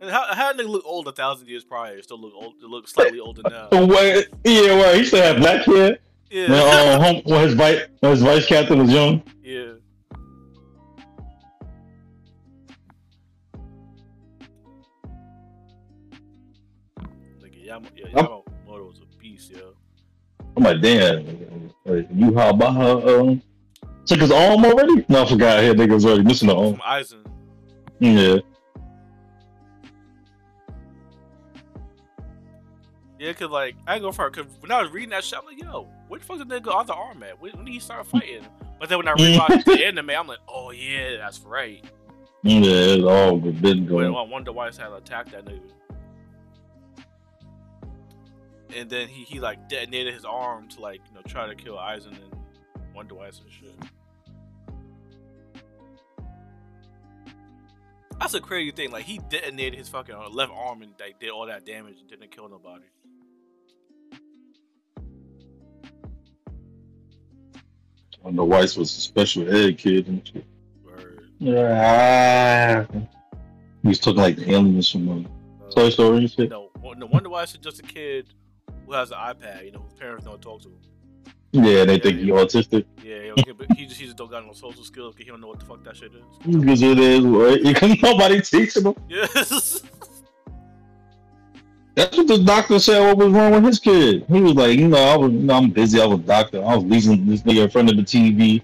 [0.00, 2.00] And how how nigga look old a thousand years prior?
[2.00, 2.54] Still look old.
[2.62, 3.68] Look slightly older now.
[3.72, 5.98] Wait, yeah, well, he still had black hair.
[6.30, 6.48] Yeah.
[6.48, 9.22] When, uh, home, when his vice when his vice captain was young.
[9.42, 9.72] Yeah.
[17.40, 19.74] Nigga, Yama, yeah, Yamamoto was a beast, yo.
[20.56, 21.70] I'm like, damn,
[22.14, 23.42] you how Baha um
[24.06, 25.04] took his arm already?
[25.10, 25.62] No, I forgot.
[25.62, 26.76] Here, nigga was already missing the arm.
[26.76, 27.26] From Aizen.
[27.98, 28.38] Yeah,
[33.20, 34.32] Yeah, cause like I go for it.
[34.32, 36.74] Cause when I was reading that shit, I'm like, yo, where the fuck did nigga
[36.74, 37.38] other arm at?
[37.38, 38.46] When, when did he start fighting?
[38.78, 41.84] But then when I rewatched the anime, I'm like, oh yeah, that's right.
[42.42, 44.06] yeah, it's all good been going.
[44.06, 45.60] I wonder why had attacked that nigga.
[48.74, 51.76] And then he, he like detonated his arm to like you know try to kill
[51.76, 53.74] Aizen and Wonder Weiss and shit.
[58.18, 58.92] That's a crazy thing.
[58.92, 62.30] Like he detonated his fucking left arm and like did all that damage and didn't
[62.30, 62.84] kill nobody.
[68.24, 70.44] I know Weiss was a special ed kid and shit.
[70.84, 71.28] Word.
[71.38, 72.86] Yeah.
[73.82, 76.50] He was talking like the aliens from uh, Uh, Toy Story and shit.
[76.50, 78.26] no, no Wonder Weiss is just a kid
[78.86, 79.64] who has an iPad.
[79.64, 80.76] You know, whose parents don't talk to him.
[81.52, 82.84] Yeah, they think he's autistic.
[83.02, 85.14] Yeah, he, but he just he just don't got no social skills.
[85.14, 86.56] 'cause He don't know what the fuck that shit is.
[86.60, 88.00] Because it is, right?
[88.02, 88.94] Nobody teaching him.
[89.08, 89.82] Yes.
[92.00, 92.98] That's what the doctor said.
[92.98, 94.24] What was wrong with his kid?
[94.26, 96.00] He was like, you know, I was, you know, I'm busy.
[96.00, 96.64] I was a doctor.
[96.64, 98.62] I was leaving this nigga in front of the TV.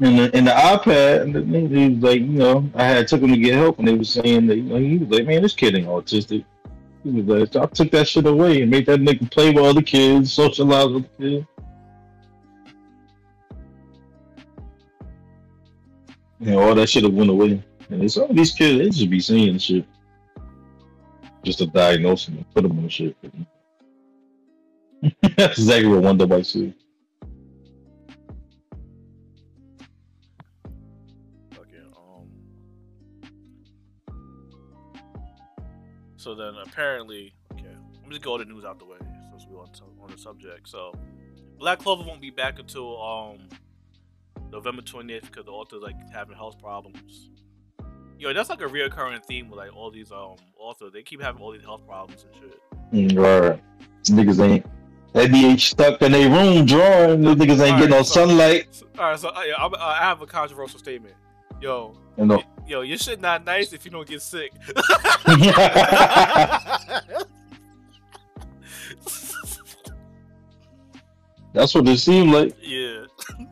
[0.00, 3.22] and the in the iPad, and the he was like, you know, I had took
[3.22, 5.42] him to get help, and they were saying that you know he was like, man,
[5.42, 6.44] this kid ain't autistic.
[7.02, 9.64] He was like, so I took that shit away and made that nigga play with
[9.64, 11.46] other kids, socialize with the kids.
[16.38, 17.60] And all that shit have went away.
[17.90, 19.84] And some of these kids, they just be seeing shit
[21.44, 23.16] just to diagnose and put them on shit.
[25.36, 26.74] That's exactly what Wonder Weiss said.
[31.58, 31.82] Okay.
[31.96, 32.28] Um.
[36.16, 38.96] So then apparently, okay, let me just go the news out the way
[39.30, 40.68] since we're on, to- on the subject.
[40.68, 40.94] So,
[41.58, 43.48] Black Clover won't be back until um
[44.50, 47.30] November 20th because the author's like having health problems.
[48.18, 50.92] Yo, that's like a reoccurring theme with like all these um authors.
[50.92, 52.60] They keep having all these health problems and shit.
[52.92, 53.18] Mm,
[53.50, 53.62] Right.
[54.04, 54.66] Niggas ain't.
[55.12, 57.20] They be stuck in their room drawing.
[57.22, 58.66] These niggas ain't getting no so- sunlight.
[58.74, 61.14] So, all right, so uh, yeah, I'm, I have a controversial statement.
[61.60, 62.42] Yo, You know.
[62.66, 64.52] yo, your shit not nice if you don't get sick.
[71.52, 72.56] That's what it seemed like.
[72.60, 73.04] yeah.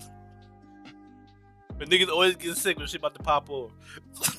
[1.79, 3.71] but niggas always get sick when shit about to pop off.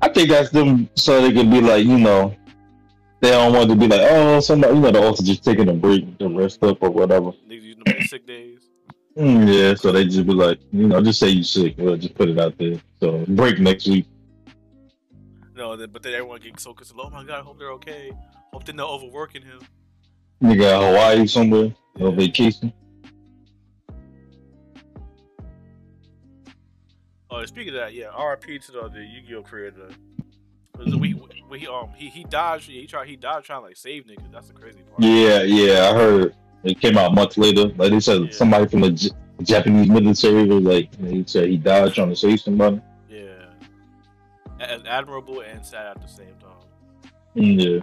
[0.00, 2.34] I think that's them so they can be like, you know,
[3.20, 5.72] they don't want to be like, oh, somebody, you know, the author just taking a
[5.72, 7.32] break to rest up or whatever.
[7.48, 8.60] Niggas using them sick days.
[9.16, 12.14] Mm, yeah, so they just be like, you know, just say you sick, or just
[12.14, 12.80] put it out there.
[13.00, 14.06] So break next week.
[15.56, 17.00] No, but then everyone gets so concerned.
[17.02, 18.12] Oh my god, I hope they're okay.
[18.52, 19.58] Hope they're not overworking him.
[20.40, 22.16] Got Hawaii somewhere, no Yeah.
[22.16, 22.72] vacation.
[27.30, 28.58] Oh, speaking of that, yeah, R.I.P.
[28.58, 29.90] to the, the Yu-Gi-Oh creator.
[30.74, 31.14] 'Cause We,
[31.50, 32.60] we, um, he he died.
[32.60, 33.08] He tried.
[33.08, 34.30] He died trying to like save niggas.
[34.32, 35.02] That's the crazy part.
[35.02, 37.66] Yeah, yeah, I heard it came out months later.
[37.76, 38.30] Like they said, Yeah.
[38.30, 39.10] somebody from the J-
[39.42, 42.80] Japanese military was like, he said he died trying to save somebody.
[43.10, 43.46] Yeah.
[44.60, 47.12] As admirable and sad at the same time.
[47.36, 47.80] Mm, Yeah.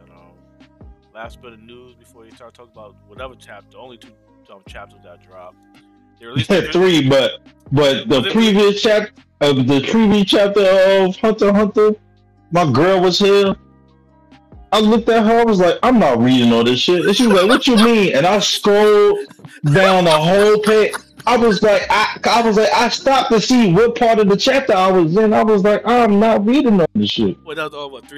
[0.00, 0.32] And, um,
[1.14, 4.12] last bit of news before you start talking about whatever chapter, only two
[4.50, 5.56] um, chapters that dropped.
[6.18, 7.40] They released three, but
[7.72, 11.92] but the previous chapter of the previous chapter of Hunter Hunter,
[12.50, 13.54] my girl was here.
[14.72, 17.04] I looked at her, I was like, I'm not reading all this shit.
[17.04, 18.14] And she was like, What you mean?
[18.14, 19.18] And I scrolled
[19.64, 20.94] down the whole page.
[21.26, 24.36] I was like, I, I was like, I stopped to see what part of the
[24.36, 25.34] chapter I was in.
[25.34, 27.36] I was like, I'm not reading all this shit.
[27.42, 28.08] What that was oh, what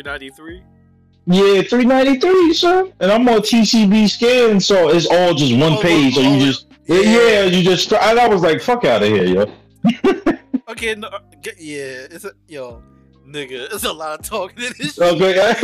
[1.27, 2.33] three ninety three?
[2.45, 2.93] Yeah, 393, sir.
[3.01, 6.15] And I'm on TCB scan, so it's all just one Oh, page.
[6.15, 9.25] So oh, you just, yeah, you just, and I was like, fuck out of here,
[9.25, 9.53] yo.
[10.69, 12.83] Okay, no, uh, get, yeah, it's a yo,
[13.27, 14.95] nigga, it's a lot of talking in this.
[14.95, 15.03] shit.
[15.21, 15.55] Okay.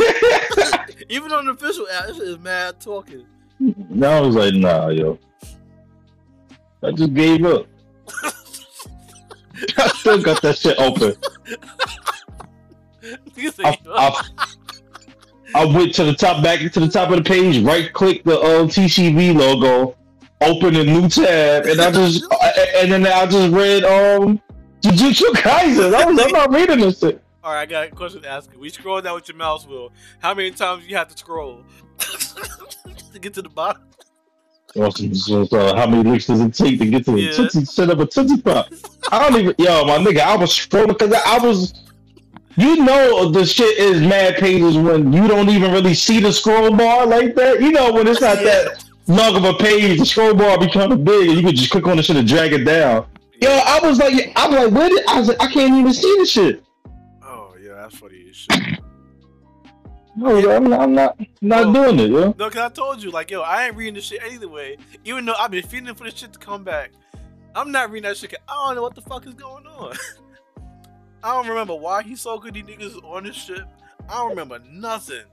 [1.09, 3.25] Even on the official app, this shit is mad talking.
[3.59, 5.17] now I was like, nah, yo.
[6.83, 7.65] I just gave up.
[9.77, 11.13] I still got that shit open.
[13.01, 14.47] Nigga I, I,
[15.55, 18.39] I went to the top, back to the top of the page, right click the
[18.39, 19.95] uh, TCB logo,
[20.41, 22.23] open a new tab, and I just,
[22.75, 24.41] and then I just read um
[24.81, 25.93] Jujutsu Kaisen.
[25.93, 27.21] I was, I'm not reading this shit.
[27.43, 28.59] All right, I got a question to ask you.
[28.59, 29.91] We scroll down with your mouse wheel.
[30.19, 31.63] How many times you have to scroll
[33.13, 33.81] to get to the bottom?
[34.75, 37.31] So, so, so how many licks does it take to get to the Yeah.
[37.31, 38.67] tootsie set up a tootsie pop?
[39.11, 41.73] I don't even yo, my nigga, I was scrolling because I was
[42.55, 46.75] you know the shit is mad pages when you don't even really see the scroll
[46.75, 47.61] bar like that.
[47.61, 50.91] You know when it's not that long of a page, the scroll bar be kind
[50.91, 53.07] of big and you could just click on the shit and drag it down.
[53.41, 55.93] Yo, I was like I was like, where did I was like, I can't even
[55.93, 56.63] see the shit.
[57.23, 58.79] Oh yeah, that's funny as shit.
[60.21, 62.35] I was like, I'm not I'm not, not doing it, yo.
[62.37, 64.77] No, cause I told you, like, yo, I ain't reading this shit anyway.
[65.05, 66.91] Even though I've been feeding for this shit to come back,
[67.55, 68.35] I'm not reading that shit.
[68.47, 69.95] I don't know what the fuck is going on.
[71.23, 72.53] I don't remember why he's so good.
[72.53, 73.61] These niggas on this shit.
[74.07, 75.23] I don't remember nothing.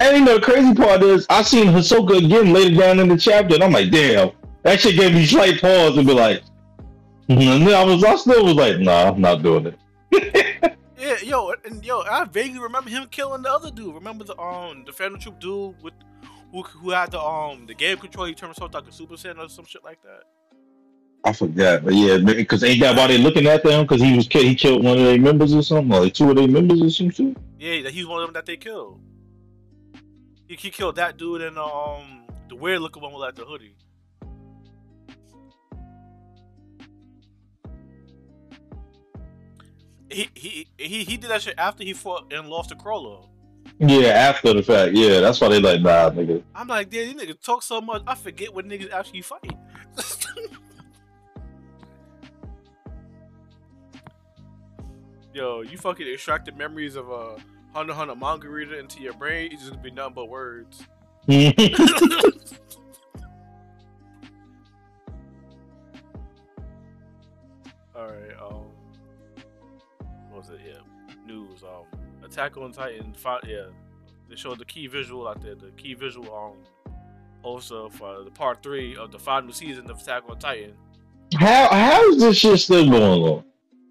[0.00, 3.18] And you know the crazy part is I seen Hisoka again later down in the
[3.18, 4.30] chapter, and I'm like, damn,
[4.62, 6.42] that shit gave me slight pause and be like,
[7.28, 9.74] and then I was, I still was like, nah, I'm not doing
[10.12, 10.70] it.
[11.00, 13.94] Yeah, yo, and yo, I vaguely remember him killing the other dude.
[13.94, 15.94] Remember the um the Phantom Troop dude with
[16.52, 18.26] who who had the um the game control?
[18.26, 20.24] He turned himself like a Super Saiyan or some shit like that.
[21.22, 23.82] I forgot, but yeah, because ain't that why they looking at them?
[23.82, 26.30] Because he was killed, he killed one of their members or something, or like two
[26.30, 27.34] of their members or something.
[27.34, 27.44] shit.
[27.58, 29.00] Yeah, that he's one of them that they killed.
[30.48, 33.76] He, he killed that dude and um the weird looking one with like the hoodie.
[40.10, 43.28] He he he he did that shit after he fought and lost to Chrollo.
[43.78, 44.94] Yeah, after the fact.
[44.94, 46.42] Yeah, that's why they like nah, nigga.
[46.54, 49.54] I'm like, damn, these niggas talk so much, I forget what niggas actually fight.
[55.32, 57.36] Yo, you fucking extracted memories of a
[57.72, 60.82] Hunter x Hunter manga reader into your brain, it's just gonna be nothing but words.
[67.94, 68.64] Alright, um
[70.30, 70.60] what was it?
[70.66, 70.80] Yeah.
[71.26, 71.62] News.
[71.62, 71.84] Um
[72.24, 73.14] Attack on Titan
[73.46, 73.66] yeah.
[74.28, 76.56] They showed the key visual out there, the key visual um
[77.44, 80.74] also for the part three of the final season of Attack on Titan.
[81.36, 83.44] how how is this shit still going on?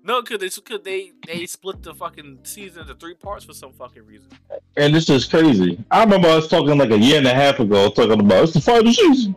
[0.10, 3.72] No, cause they, cause they they split the fucking season into three parts for some
[3.74, 4.28] fucking reason.
[4.76, 5.78] And this is crazy.
[5.92, 8.54] I remember I was talking like a year and a half ago, talking about it's
[8.54, 9.36] the final season.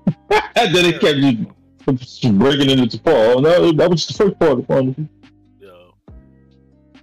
[0.56, 3.42] and then it kept breaking it into part.
[3.42, 5.10] No, that was the first part of the final season.
[5.60, 5.94] Yo,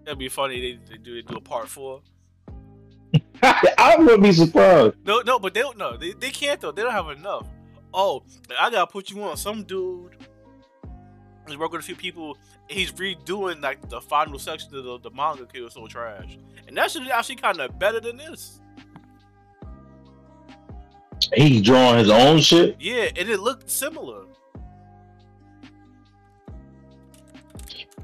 [0.04, 0.60] that'd be funny.
[0.60, 2.02] They, they do they do a part four.
[3.44, 4.96] I wouldn't be surprised.
[5.06, 5.96] No, no, but they don't know.
[5.96, 6.72] They, they can't though.
[6.72, 7.46] They don't have enough.
[7.94, 8.24] Oh,
[8.60, 9.38] I gotta put you on.
[9.38, 10.16] Some dude
[11.52, 12.38] is working with a few people.
[12.68, 15.46] He's redoing like the final section of the, the manga.
[15.46, 16.38] Cause it was so trash,
[16.68, 18.60] and that should actually kind of better than this.
[21.34, 22.78] He's drawing his own shit.
[22.80, 24.24] Yeah, and it looked similar.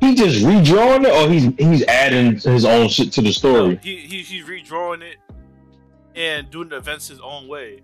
[0.01, 3.79] He just redrawing it, or he's he's adding his own shit to the No, story.
[3.81, 5.17] he, he he's redrawing it
[6.15, 7.81] and doing the events his own way.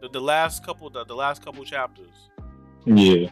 [0.00, 2.10] The, the last couple the, the last couple chapters.
[2.84, 3.30] Yeah.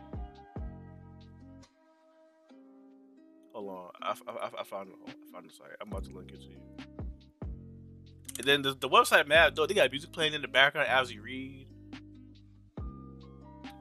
[3.56, 4.90] Hold on, I, I, I found.
[5.08, 5.68] I found the site.
[5.80, 6.58] I'm about to link it to you.
[8.38, 11.10] And then the, the website map though they got music playing in the background as
[11.10, 11.66] you read.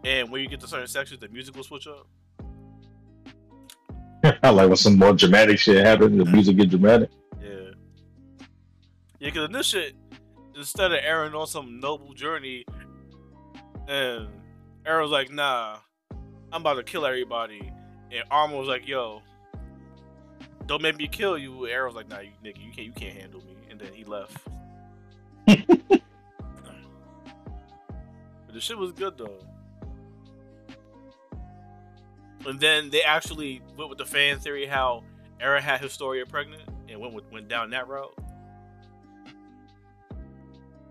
[0.05, 2.07] And when you get to certain sections, the music will switch up.
[4.43, 7.09] I like when some more dramatic shit happens, the music get dramatic.
[7.41, 7.71] Yeah.
[9.19, 9.93] Yeah, because in this shit,
[10.55, 12.63] instead of Eren on some noble journey,
[13.89, 14.29] and
[14.85, 15.79] Eren's like, nah,
[16.53, 17.73] I'm about to kill everybody.
[18.09, 19.21] And Armin was like, yo,
[20.65, 21.51] don't make me kill you.
[21.51, 23.55] Eren was like, nah, you nigga, you can't you can't handle me.
[23.69, 24.37] And then he left.
[25.45, 25.59] but
[28.53, 29.39] the shit was good though.
[32.45, 35.03] And then they actually went with the fan theory how
[35.41, 38.15] Eren had Historia pregnant and went with, went down that route.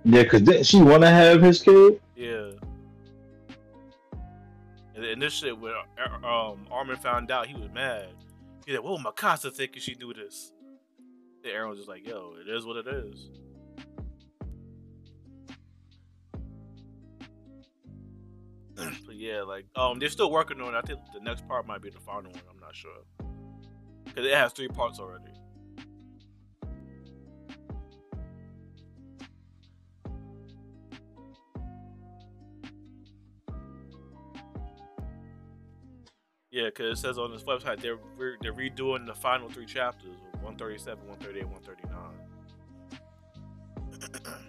[0.05, 2.01] Yeah, cause didn't she want to have his kid?
[2.15, 2.51] Yeah.
[4.95, 8.09] And, and this shit, when uh, um, Armin found out, he was mad.
[8.67, 10.53] He's like, "What would Mikasa think if she do this?"
[11.45, 13.31] And Eren was just like, "Yo, it is what it is."
[19.07, 20.75] but yeah, like, um, they're still working on.
[20.75, 20.79] it.
[20.79, 22.43] I think the next part might be the final one.
[22.51, 22.91] I'm not sure
[24.05, 25.34] because it has three parts already.
[36.55, 40.21] Yeah, because it says on this website they're re- they're redoing the final three chapters,
[40.41, 42.01] 137, 138, 139.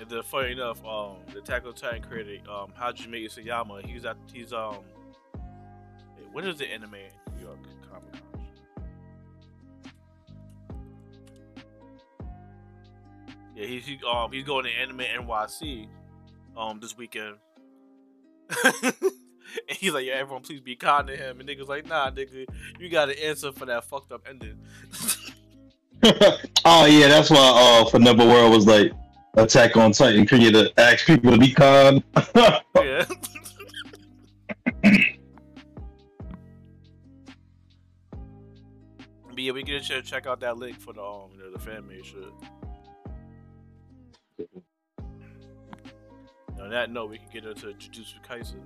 [0.00, 4.16] And then, funny enough, um, the Attack on Titan creator, um, Hajime Isayama, he's at
[4.32, 4.78] he's um,
[6.32, 6.92] when is the anime
[7.36, 8.29] New York Comic Con?
[13.60, 15.86] Yeah, he's he, um he's going to Anime NYC
[16.56, 17.36] um this weekend.
[18.64, 18.94] and
[19.68, 21.40] he's like, yeah, everyone please be kind to him.
[21.40, 22.46] And niggas like, nah, nigga,
[22.78, 24.56] you got to answer for that fucked up ending.
[26.64, 28.92] oh yeah, that's why uh for Number World was like
[29.34, 32.02] Attack on Titan created to ask people to be kind.
[32.34, 33.04] yeah.
[39.28, 41.86] but yeah, we to check out that link for the um, you know, the fan
[41.86, 42.24] made shit.
[46.60, 48.60] On that note, we can get into Jujutsu Kaisen.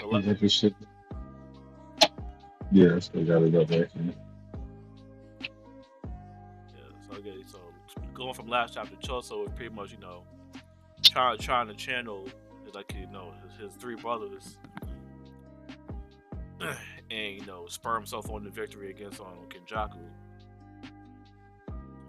[0.00, 0.74] So let- Yeah, shit.
[2.70, 3.88] Yeah, still got it up there.
[3.94, 4.10] Yeah,
[7.08, 7.58] so okay, so
[8.12, 10.24] going from last chapter, Choso is pretty much, you know,
[11.02, 12.26] trying trying to channel
[12.74, 14.56] like you know his, his three brothers,
[17.10, 19.98] and you know spur himself on the victory against on Kenjaku.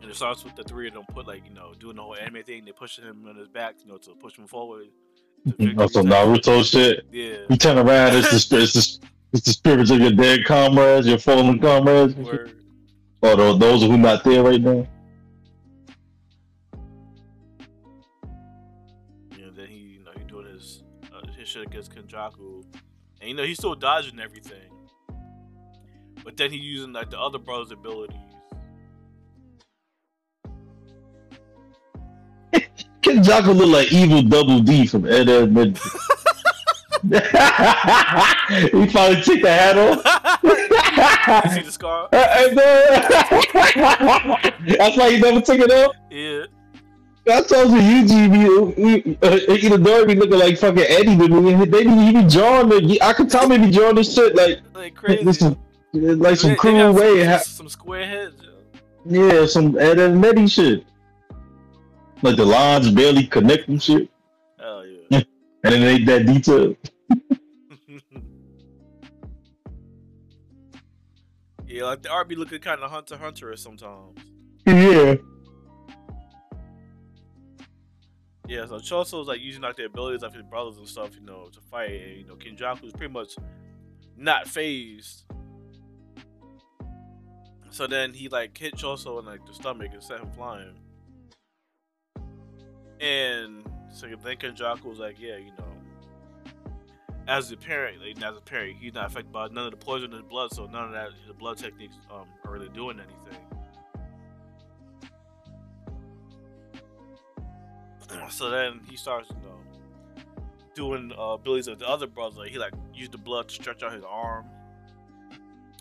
[0.01, 2.15] And it starts with the three of them put like you know doing the whole
[2.15, 2.65] anime thing.
[2.65, 4.87] They pushing him on his back, you know, to push him forward.
[5.77, 7.05] Also Naruto shit.
[7.11, 7.37] Yeah.
[7.49, 11.19] You turn around, it's the it's the, it's the spirits of your dead comrades, your
[11.19, 12.15] fallen comrades.
[12.15, 12.61] Word.
[13.21, 14.87] Oh, or those who not there right now.
[19.31, 20.83] You know, then he you know he doing his
[21.13, 22.63] uh, his shit against Kenjaku,
[23.21, 24.74] and you know he's still dodging everything.
[26.25, 28.17] But then he's using like the other brother's abilities.
[33.03, 35.77] Kenjaku look like evil Double D from Ed Ed Mid.
[35.77, 37.19] he
[38.87, 40.03] finally took the hat off.
[40.41, 40.49] You
[41.51, 42.09] see the scar?
[42.11, 42.57] That's
[44.97, 45.95] why he never took it off.
[46.09, 46.45] Yeah.
[47.27, 51.65] I told you, Yuji uh, Itadori be looking like fucking Eddie to me.
[51.65, 52.99] They be, he be drawing the.
[53.01, 55.23] I could tell him he be drawing this shit like Like crazy.
[55.23, 55.55] this is
[55.95, 57.19] like some They- they way.
[57.23, 58.41] Some, Ha- some square heads.
[59.05, 59.27] yo.
[59.27, 60.85] yeah, some Ed and Eddie shit.
[62.21, 64.09] Like the lines barely connect and shit,
[64.59, 65.21] Hell yeah.
[65.63, 66.77] and it ain't that detailed.
[71.67, 74.17] yeah, like the art be looking kind of Hunter Hunter sometimes.
[74.65, 75.15] Yeah.
[78.47, 81.49] Yeah, so Choso's like using like the abilities of his brothers and stuff, you know,
[81.51, 81.89] to fight.
[81.91, 83.35] And you know, Kenjaku's pretty much
[84.17, 85.24] not phased.
[87.75, 90.75] So then he like hit Choso in like the stomach and set him flying.
[93.01, 96.63] And so then Kenjaku was like, yeah, you know,
[97.27, 100.13] as a parent, like as a parent, he's not affected by none of the poison
[100.13, 103.41] in his blood, so none of that the blood techniques um are really doing anything.
[108.29, 109.59] so then he starts, you know,
[110.75, 112.45] doing uh, of the other brother.
[112.45, 114.45] He like used the blood to stretch out his arm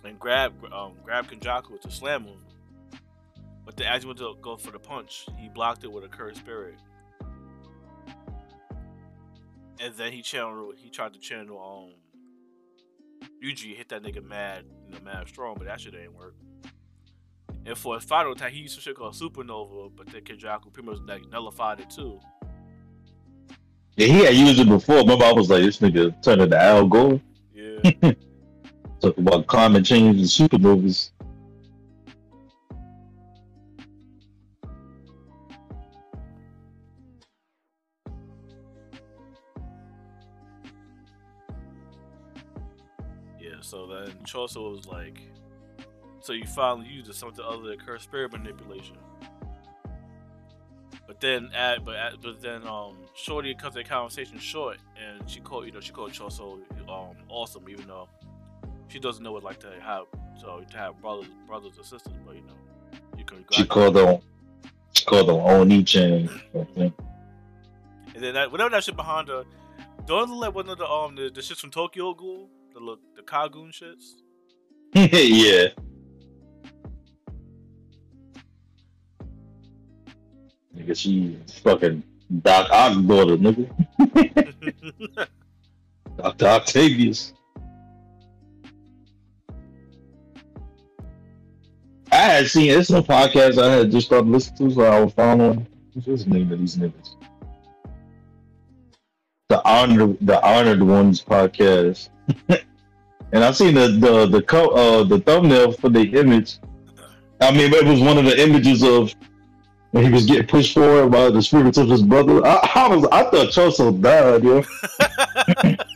[0.05, 2.39] and grab um, grab Kenjaku to slam him.
[3.65, 6.09] But then as he went to go for the punch, he blocked it with a
[6.09, 6.77] cursed spirit.
[9.81, 10.75] And then he channeled.
[10.77, 11.95] He tried to channel um
[13.45, 16.35] Yuji hit that nigga mad, you know, mad strong, but that shit ain't work.
[17.67, 20.89] And for his final attack, he used some shit called Supernova, but then Kenjaku pretty
[20.89, 22.21] much like nullified it too.
[23.97, 24.97] Yeah, he had used it before.
[24.97, 27.21] Remember, I was like, this nigga turned into Al Gore.
[27.55, 28.13] Yeah.
[29.05, 31.11] Talk about climate change and supernovas.
[43.39, 45.21] Yeah, so then Choso was like,
[46.21, 48.97] so you finally used something other than cursed spirit manipulation.
[51.07, 55.41] But then, at but at, but then, um, Shorty cut the conversation short, and she
[55.41, 56.55] called, you know, she called Choso,
[56.89, 58.09] um, awesome, even though
[58.95, 60.05] she doesn't know what it's like to have,
[60.41, 62.55] so to have brothers, brothers and sisters, but you know,
[63.19, 63.45] you could.
[63.51, 64.21] She called them,
[64.93, 65.81] she called them Oni.
[65.81, 66.95] I think.
[68.15, 69.43] And then that, whatever that shit behind her,
[70.07, 73.23] don't let one of the um the, the shits from Tokyo Ghoul, the look the
[73.23, 74.13] kagune shits.
[74.95, 75.71] yeah.
[80.77, 82.05] Nigga, she fucking
[82.43, 85.27] Doc Ock's daughter, nigga.
[86.17, 86.47] Dr.
[86.47, 87.33] Octavius.
[92.27, 95.67] Had seen it's some podcast I had just started listening to, so I was following.
[95.95, 97.15] What's the name of these niggas?
[99.49, 102.09] The honored, the honored ones podcast.
[102.49, 106.59] and I seen the the the co- uh the thumbnail for the image.
[107.41, 109.15] I mean, it was one of the images of
[109.91, 112.45] when he was getting pushed forward by the spirits of his brother.
[112.47, 115.77] I, I was I thought Choso died, yo.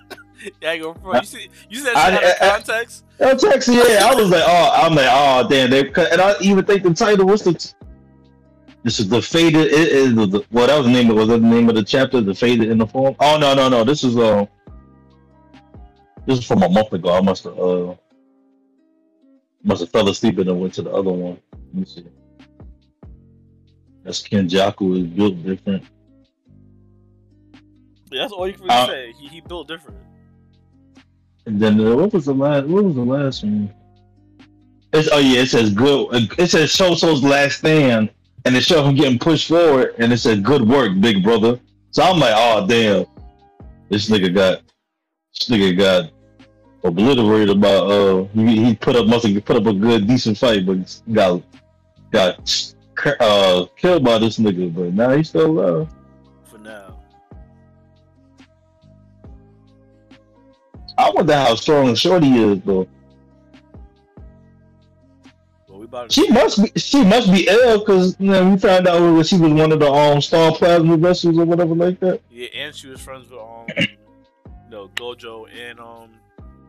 [0.63, 1.15] yeah, go bro.
[1.17, 3.05] You see, you said I- that shit out I- of context.
[3.19, 6.65] That text, yeah, I was like, oh, I'm like, oh, damn, they and I even
[6.65, 7.71] think the title, was the, t-
[8.85, 11.41] this is the faded, it is the, well, that was the name, of was that
[11.41, 13.17] the name of the chapter, the faded in the form?
[13.19, 14.47] Oh, no, no, no, this is, uh,
[16.27, 17.95] this is from a month ago, I must have, uh,
[19.65, 21.39] must have fell asleep and then went to the other one.
[21.53, 22.07] Let me see.
[24.05, 25.83] That's Kenjaku is built different.
[28.13, 29.13] Yeah, that's all you can really Uh, say.
[29.19, 29.99] He, he built different.
[31.49, 32.67] And then uh, what was the last?
[32.67, 33.73] What was the last one?
[34.93, 36.31] It's, oh yeah, it says good.
[36.39, 38.11] It says Choso's last stand,
[38.45, 41.59] and it showed him getting pushed forward, and it said good work, big brother.
[41.91, 43.07] So I'm like, oh damn,
[43.89, 44.61] this nigga got,
[45.33, 46.11] this nigga got
[46.85, 50.67] obliterated by uh, he, he put up must have put up a good decent fight,
[50.67, 51.43] but got
[52.13, 52.75] got
[53.21, 54.75] uh killed by this nigga.
[54.75, 55.89] But now he's still alive.
[60.99, 62.87] I wonder how strong Shorty is though.
[65.69, 69.27] Well, She must be she must be ill because you know, we found out that
[69.27, 72.21] she was one of the um star plasma vessels or whatever like that.
[72.31, 73.67] Yeah, and she was friends with um,
[74.69, 76.11] no Gojo and um,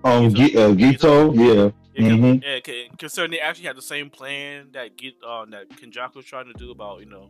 [0.03, 2.43] Um, Gi- uh, Geto, yeah, yeah, Mhm.
[2.43, 6.25] yeah, 'cause- concerning they actually had the same plan that get um that Kenjaku was
[6.25, 7.29] trying to do about you know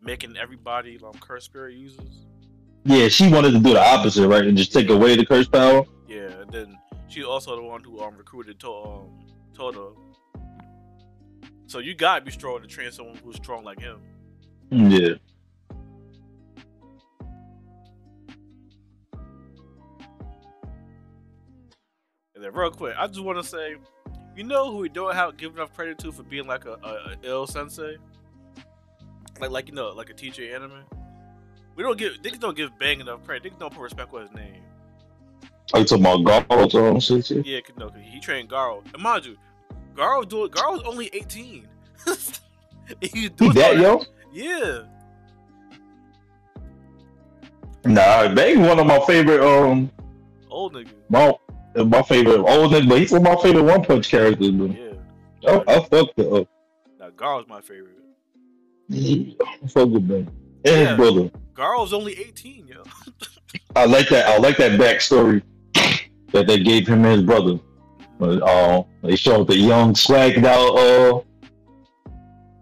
[0.00, 2.26] making everybody um curse spirit users.
[2.84, 5.84] Yeah, she wanted to do the opposite, right, and just take away the curse power.
[6.08, 6.78] Yeah, and then
[7.08, 9.20] she's also the one who um recruited to um
[9.54, 9.96] Todo.
[11.66, 14.00] So you gotta be strong to train someone who's strong like him.
[14.70, 15.14] Yeah.
[22.34, 23.76] And then real quick, I just want to say,
[24.34, 26.88] you know who we don't have give enough credit to for being like a, a,
[26.88, 27.98] a ill sensei,
[29.38, 30.84] like like you know like a teacher anime.
[31.80, 33.50] We don't give niggas don't give Bang enough credit.
[33.54, 34.60] Niggas don't put respect with his name.
[35.72, 37.24] Are you talking about Garo or some shit?
[37.24, 37.46] shit?
[37.46, 38.82] Yeah, 'cause no, 'cause he trained Garo.
[38.92, 39.38] And mind you,
[39.96, 40.52] Garo do it.
[40.52, 41.66] Garo's only eighteen.
[43.00, 44.04] he He doing that yo?
[44.30, 44.82] Yeah.
[47.86, 49.90] Nah, Bang one of my favorite um
[50.50, 50.90] Old nigga.
[51.08, 51.32] my
[51.82, 54.52] my favorite old nigga, but he's one of my favorite One Punch characters.
[54.52, 54.76] Man.
[55.40, 55.50] Yeah.
[55.66, 56.44] I, I fuck the uh,
[56.98, 57.96] Now Garo's my favorite.
[58.92, 60.30] I fuck with Bang.
[60.64, 60.88] And Yeah.
[60.88, 61.30] his brother.
[61.54, 62.82] Garo's only eighteen, yo.
[63.76, 64.26] I like that.
[64.28, 65.42] I like that backstory
[66.32, 67.58] that they gave him and his brother.
[68.18, 71.20] But uh, they showed the young swagged out uh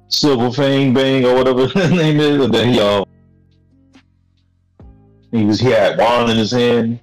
[0.08, 3.04] Silver Fang Bang or whatever his name is, and then he uh
[5.32, 7.00] he was he had wand in his hand.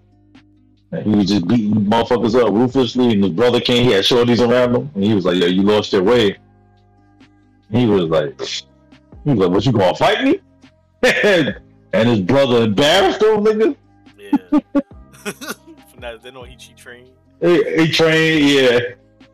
[0.91, 3.83] And he was just beating motherfuckers up ruthlessly, and his brother came.
[3.85, 6.37] He had shorties around him, and he was like, "Yo, you lost your way."
[7.71, 8.39] He was like,
[9.25, 10.39] "He was like, what you gonna fight me?"
[11.05, 13.75] And his brother embarrassed him, nigga.
[14.17, 14.59] Yeah.
[15.91, 17.09] From that, they know he cheat trained.
[17.41, 18.79] He, he trained, yeah.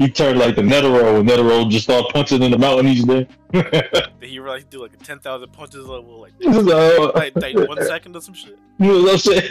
[0.01, 3.27] He turned like the Netero, and Netero just started punching in the mountain each day.
[3.51, 7.83] Then he he do like a ten thousand punches level, like so, like, like one
[7.85, 8.57] second or some shit.
[8.79, 9.47] you know what I'm saying?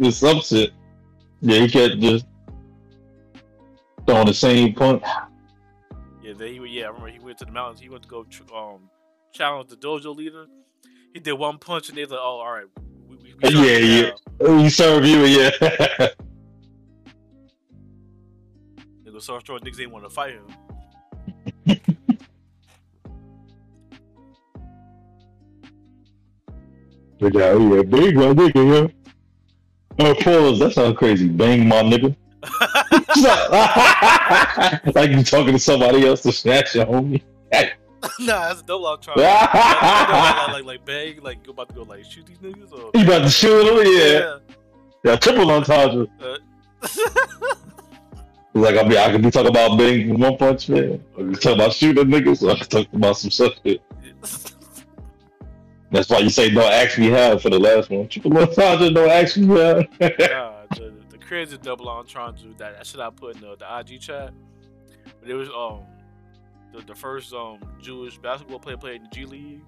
[0.00, 0.72] It's some shit.
[1.40, 2.26] Yeah, he kept just
[4.06, 5.04] throwing the same punch.
[6.22, 6.84] Yeah, then he yeah.
[6.84, 7.80] I remember he went to the mountains.
[7.80, 8.26] He went to go
[8.56, 8.90] um
[9.32, 10.46] challenge the dojo leader.
[11.12, 12.66] He did one punch and they like, oh, all right,
[13.08, 14.58] we, we, we Yeah, yeah.
[14.62, 15.50] He served you, yeah.
[19.04, 20.46] They go so strong niggas ain't want to fight him.
[27.20, 28.86] But yeah, yeah, big my nigga, yeah.
[29.98, 30.60] Oh, pause.
[30.60, 31.28] That sounds crazy.
[31.28, 32.14] Bang my nigga.
[34.94, 37.22] like you talking to somebody else to snatch your homie.
[38.20, 39.18] nah, that's a double out trying.
[39.18, 42.90] like, like, like, like, bang, like you about to go like shoot these niggas or
[42.94, 43.92] You about to shoot him?
[43.92, 44.38] Yeah.
[45.04, 46.06] Yeah, triple entendre.
[46.20, 46.38] Uh,
[48.58, 51.02] Like I mean, I could be talking about bang one punch man.
[51.16, 52.42] I could talk about shooting niggas.
[52.42, 53.54] Or I could talk about some stuff.
[53.64, 53.80] shit.
[55.90, 58.08] That's why you say don't actually have for the last one.
[58.08, 59.86] Triple entendre don't actually have.
[60.00, 64.00] nah, the, the crazy double entendre that, that shit I put in the, the IG
[64.00, 64.32] chat.
[65.20, 65.82] But it was um
[66.72, 69.60] the, the first um Jewish basketball player played in the G League,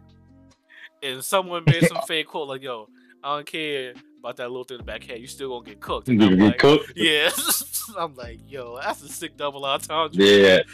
[1.03, 2.89] and someone made some fake quote like, "Yo,
[3.23, 5.21] I don't care about that little thing in the backhand.
[5.21, 6.93] You still gonna get cooked." You And I'm get like, cooked?
[6.97, 7.31] Yeah,
[7.99, 9.63] I'm like, yo, that's a sick double.
[10.13, 10.59] Yeah.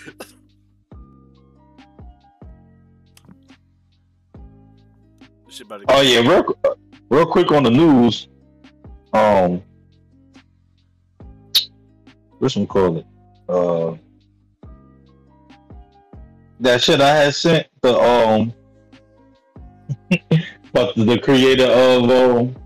[5.49, 6.45] Shit about to Oh yeah, real,
[7.09, 8.29] real quick on the news.
[9.13, 9.63] Um,
[12.39, 13.07] what's one call it?
[13.49, 13.97] Uh,
[16.61, 18.53] that shit I had sent the um,
[20.73, 22.57] but the creator of um,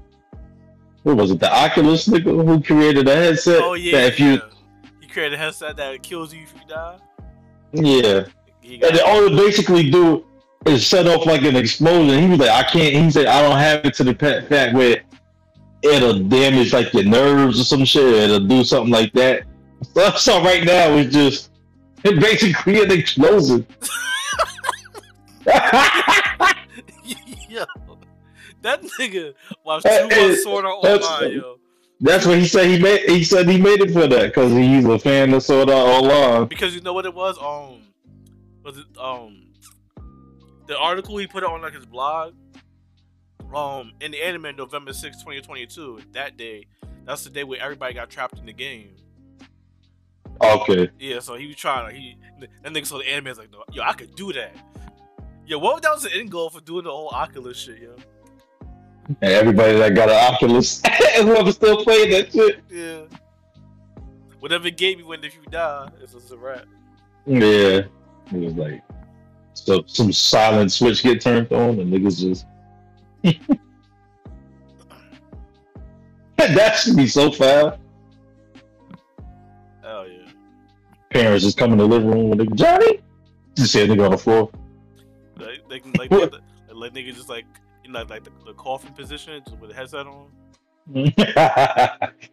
[1.02, 1.40] what was it?
[1.40, 3.60] The Oculus nigga who created the headset.
[3.62, 4.40] Oh yeah, That if you, yeah.
[5.00, 6.98] he created a headset that kills you if you die.
[7.72, 8.24] yeah.
[8.62, 10.24] And then all it basically do
[10.66, 12.22] is set off like an explosion.
[12.22, 12.94] He was like, I can't.
[12.94, 15.02] He said, I don't have it to the fact where
[15.82, 18.04] it'll damage like your nerves or some shit.
[18.04, 19.44] It'll do something like that.
[19.94, 21.49] So, so right now it's just
[22.04, 23.66] it basically an explosion.
[27.48, 27.64] yo,
[28.62, 29.34] that nigga
[29.64, 31.56] watched too uh, much Sword Art that's- Online, yo.
[32.02, 32.66] That's what he said.
[32.66, 33.02] He made.
[33.10, 36.46] He said he made it for that because he's a fan of Sword Art Online.
[36.48, 37.36] Because you know what it was?
[37.36, 37.82] Um,
[38.62, 39.50] was it um,
[40.70, 42.34] the article he put on like his blog.
[43.52, 46.66] Um, in the anime, November 6, 2022, that day,
[47.04, 48.94] that's the day where everybody got trapped in the game.
[50.42, 50.90] Okay.
[50.98, 53.62] Yeah, so he was trying to he that nigga saw the anime is like, no,
[53.72, 54.56] yo, I could do that.
[55.46, 57.96] Yo, what that was the end goal for doing the whole Oculus shit, yo?
[59.20, 60.80] And everybody that got an Oculus,
[61.16, 62.62] whoever still playing that shit.
[62.70, 63.02] Yeah.
[64.38, 66.64] Whatever game you win if you die, it's, it's a wrap.
[67.26, 67.82] Yeah.
[68.32, 68.82] It was like
[69.54, 72.46] so some silent switch get turned on and niggas just
[76.36, 77.78] that should be so foul.
[81.20, 83.00] Parents just come in the living room and they Johnny
[83.54, 84.50] just say nigga on the floor.
[85.36, 86.32] Like, they can like, like,
[86.72, 87.44] like niggas just like
[87.84, 90.28] in like, like the, the coffin position just with the headset on.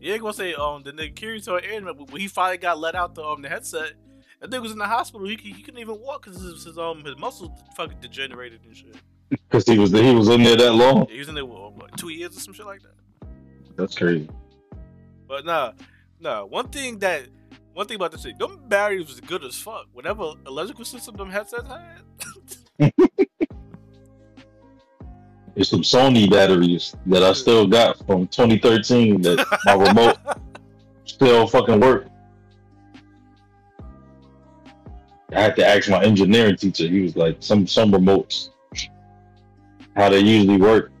[0.00, 3.24] Yeah, gonna say um the nigga Kirito and when he finally got let out the
[3.24, 3.94] um the headset,
[4.40, 5.26] that nigga was in the hospital.
[5.26, 8.94] He, he couldn't even walk because his, his um his muscles fucking degenerated and shit.
[9.30, 11.08] Because he was he was in there that long.
[11.08, 12.94] He was in there what two years or some shit like that.
[13.76, 14.28] That's crazy.
[15.28, 15.72] But nah,
[16.18, 16.44] nah.
[16.44, 17.28] One thing that
[17.74, 19.86] one thing about this shit, them batteries was good as fuck.
[19.92, 22.92] Whatever electrical system them headsets had.
[25.58, 30.16] It's some Sony batteries that I still got from 2013 that my remote
[31.04, 32.06] still fucking work.
[35.32, 36.86] I had to ask my engineering teacher.
[36.86, 38.50] He was like, some some remotes,
[39.96, 40.92] how they usually work.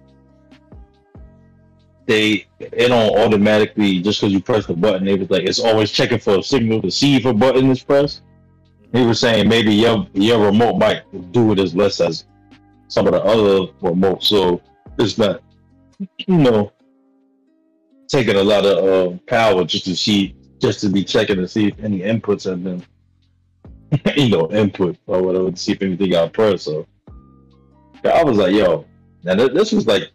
[2.08, 5.04] They it don't automatically just because you press the button.
[5.04, 7.84] They was like, it's always checking for a signal to see if a button is
[7.84, 8.22] pressed.
[8.94, 11.02] He was saying maybe your your remote might
[11.32, 12.24] do it as less as
[12.88, 14.62] some of the other remotes, so
[14.98, 15.42] it's not,
[15.98, 16.72] you know,
[18.08, 21.68] taking a lot of uh, power just to see, just to be checking to see
[21.68, 22.82] if any inputs have been,
[24.16, 26.64] you know, input or whatever to see if anything got pressed.
[26.64, 26.86] So
[28.02, 28.86] I was like, yo,
[29.24, 30.10] now th- this was like,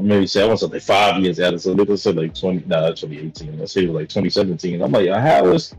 [0.00, 3.02] maybe say I want something five years out so let's say like twenty, nah, that's
[3.02, 3.58] 2018.
[3.58, 4.82] Let's say it was like 2017.
[4.82, 5.74] I'm like, how is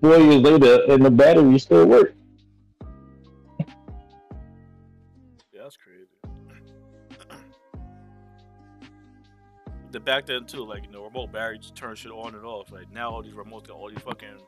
[0.00, 2.14] four years later and the battery still work?
[5.52, 6.06] Yeah, that's crazy.
[9.92, 12.72] the back then too, like you know, remote battery just turn shit on and off.
[12.72, 14.38] Like now, all these remotes got all these fucking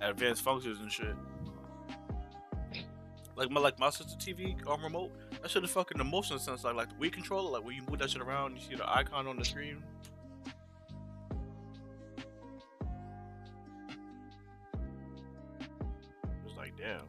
[0.00, 1.14] advanced functions and shit.
[3.40, 6.38] Like my like my sister TV on um, remote, that shit is fucking the motion
[6.38, 8.74] sensor, like like the Wii controller, like when you move that shit around, you see
[8.74, 9.82] the icon on the screen.
[16.44, 17.06] It's like damn.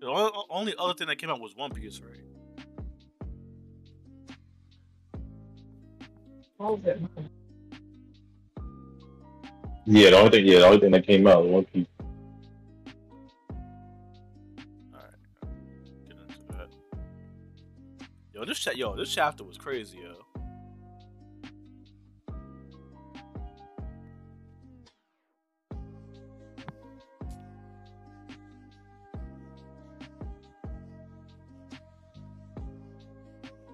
[0.00, 2.35] The only, only other thing that came out was One Piece, right?
[6.66, 6.98] What was?
[9.88, 11.86] Yeah, the only thing, yeah, the only thing that came out was One Piece.
[14.92, 15.14] All right,
[16.08, 16.68] get into that.
[18.34, 20.24] Yo, this cha- yo, this chapter was crazy, yo.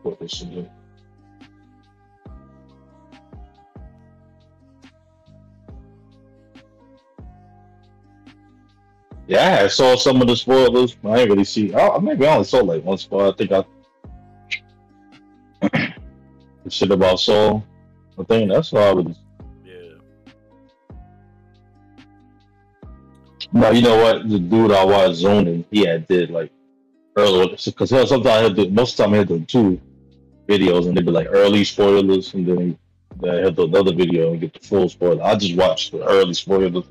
[0.02, 0.68] What they should do.
[9.32, 10.94] Yeah, I saw some of the spoilers.
[11.02, 11.72] I didn't really see.
[11.72, 13.32] Oh, maybe I only saw like one spoiler.
[13.32, 13.64] I think I
[16.64, 17.64] the shit about Saul.
[18.18, 19.16] I think that's why I was.
[19.64, 19.94] Yeah.
[23.54, 24.28] No, you know what?
[24.28, 26.52] The dude I watched zoning, he had did like
[27.16, 29.80] earlier because sometimes I had to, most of the time I had the two
[30.46, 32.78] videos and they'd be like early spoilers and then
[33.24, 35.22] I had the another video and get the full spoiler.
[35.24, 36.84] I just watched the early spoilers.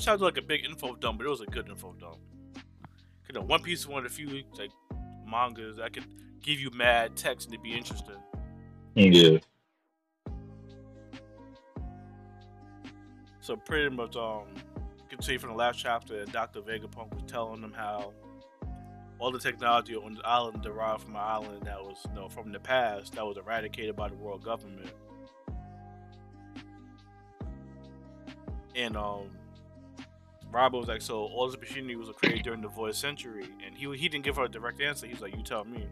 [0.00, 1.94] So this chapter was like a big info dump, but it was a good info
[2.00, 2.16] dump.
[3.28, 4.70] You know, One Piece is one of the few like
[5.26, 6.06] mangas that could
[6.42, 8.16] give you mad text and to be interesting.
[8.94, 9.38] Yeah.
[13.40, 14.44] So pretty much, um,
[14.76, 16.60] you can see from the last chapter, that Dr.
[16.60, 18.12] Vegapunk was telling them how
[19.18, 22.52] all the technology on the island derived from an island that was, you know, from
[22.52, 24.90] the past that was eradicated by the world government.
[28.74, 29.30] And um,
[30.50, 33.84] Robin was like, "So all this machinery was created during the Void Century," and he
[33.96, 35.06] he didn't give her a direct answer.
[35.06, 35.86] He was like, "You tell me."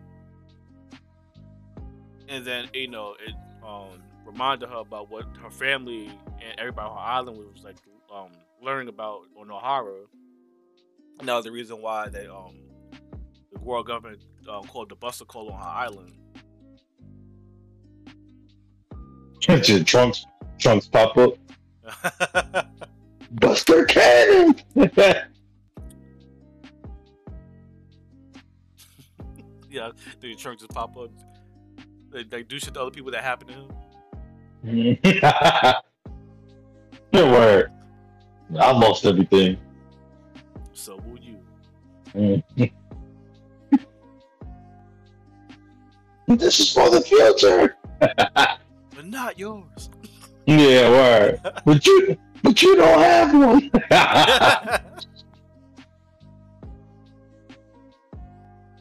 [2.28, 3.34] And then you know it
[3.64, 7.76] um reminded her about what her family and everybody on her island was like
[8.14, 8.30] um
[8.62, 10.04] learning about on Ohara.
[11.20, 12.56] And that was the reason why they um
[13.52, 16.12] the world government um, called the Buster Call on her island.
[19.40, 20.26] Trunks,
[20.59, 21.34] trunks pop up.
[23.31, 24.57] Buster Cannon.
[29.70, 31.11] yeah, the trunk just pop up.
[32.11, 33.68] They, they do shit to other people that happen to him.
[37.12, 37.70] Good word.
[38.59, 39.59] I lost everything.
[40.72, 41.39] So will you.
[42.14, 42.43] Mm.
[46.29, 47.76] this is for the future.
[48.01, 49.91] But not yours.
[50.47, 51.41] Yeah, word.
[51.64, 52.16] But you,
[52.49, 53.70] but you don't have one.
[53.90, 54.78] uh,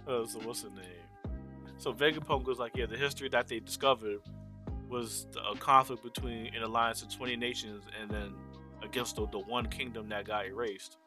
[0.25, 0.85] so what's the name?
[1.77, 4.19] So Vegapunk was like, yeah, the history that they discovered
[4.87, 8.33] was a conflict between an alliance of 20 nations and then
[8.81, 10.97] against the, the one kingdom that got erased.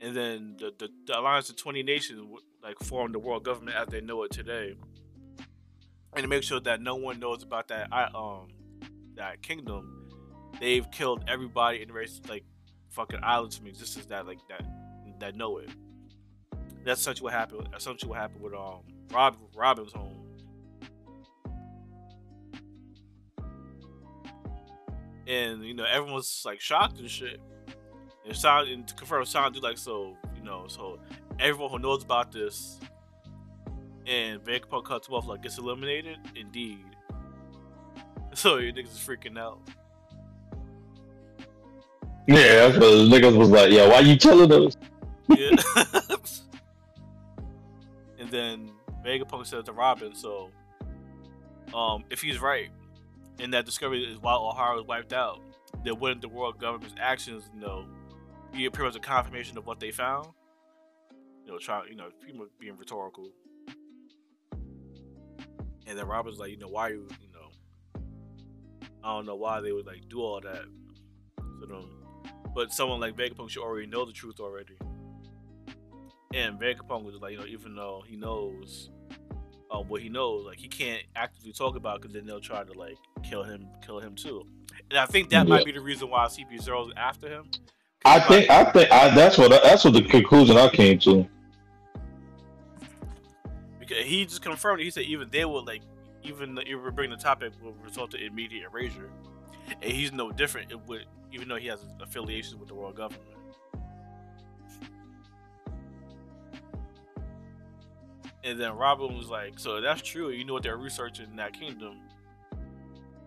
[0.00, 2.26] And then the, the, the alliance of 20 nations
[2.62, 4.74] like formed the world government as they know it today.
[6.14, 8.48] And to make sure that no one knows about that um
[9.16, 10.01] that kingdom,
[10.62, 12.44] they've killed everybody in race like
[12.90, 14.64] fucking islands from existence that like that
[15.18, 15.68] that know it.
[16.84, 17.68] That's essentially what happened.
[17.76, 18.80] Essentially what happened with um
[19.12, 20.16] Rob Robin's home.
[25.26, 27.40] And you know everyone's like shocked and shit.
[28.24, 31.00] And sound and to confirm sound like so you know so
[31.40, 32.78] everyone who knows about this
[34.06, 36.18] and Vegapunk cuts off like gets eliminated.
[36.36, 36.84] Indeed.
[38.34, 39.60] So you niggas is freaking out.
[42.28, 44.76] Yeah, that's what niggas was like, yeah, why you telling us?
[45.28, 45.50] Yeah.
[48.18, 48.70] and then
[49.04, 50.50] Vegapunk says to Robin, so
[51.74, 52.70] um, if he's right,
[53.40, 55.40] and that discovery is why Ohara was wiped out,
[55.84, 57.86] then wouldn't the world government's actions, you know,
[58.52, 60.28] be pretty much a confirmation of what they found?
[61.44, 63.30] You know, trying, you know, people being rhetorical.
[65.86, 68.00] And then Robin's like, you know, why you, you know,
[69.02, 70.64] I don't know why they would like do all that.
[71.60, 72.01] So them,
[72.54, 74.76] but someone like Vegapunk should already know the truth already.
[76.34, 78.90] And Vegapunk was like, you know, even though he knows
[79.70, 82.72] uh, what he knows, like he can't actively talk about because then they'll try to
[82.72, 84.46] like kill him, kill him too.
[84.90, 85.54] And I think that Yeah.
[85.56, 87.50] might be the reason why CP Zero's after him.
[88.04, 91.28] I think I think I, that's what that's what the conclusion I came to.
[93.78, 94.84] because he just confirmed it.
[94.84, 95.82] He said even they will like
[96.22, 99.10] even if we bring the topic will result in immediate erasure,
[99.82, 100.70] and he's no different.
[100.72, 103.28] It would even though he has affiliations with the world government.
[108.44, 110.30] And then Robin was like, "So that's true.
[110.30, 112.00] You know what they're researching in that kingdom?"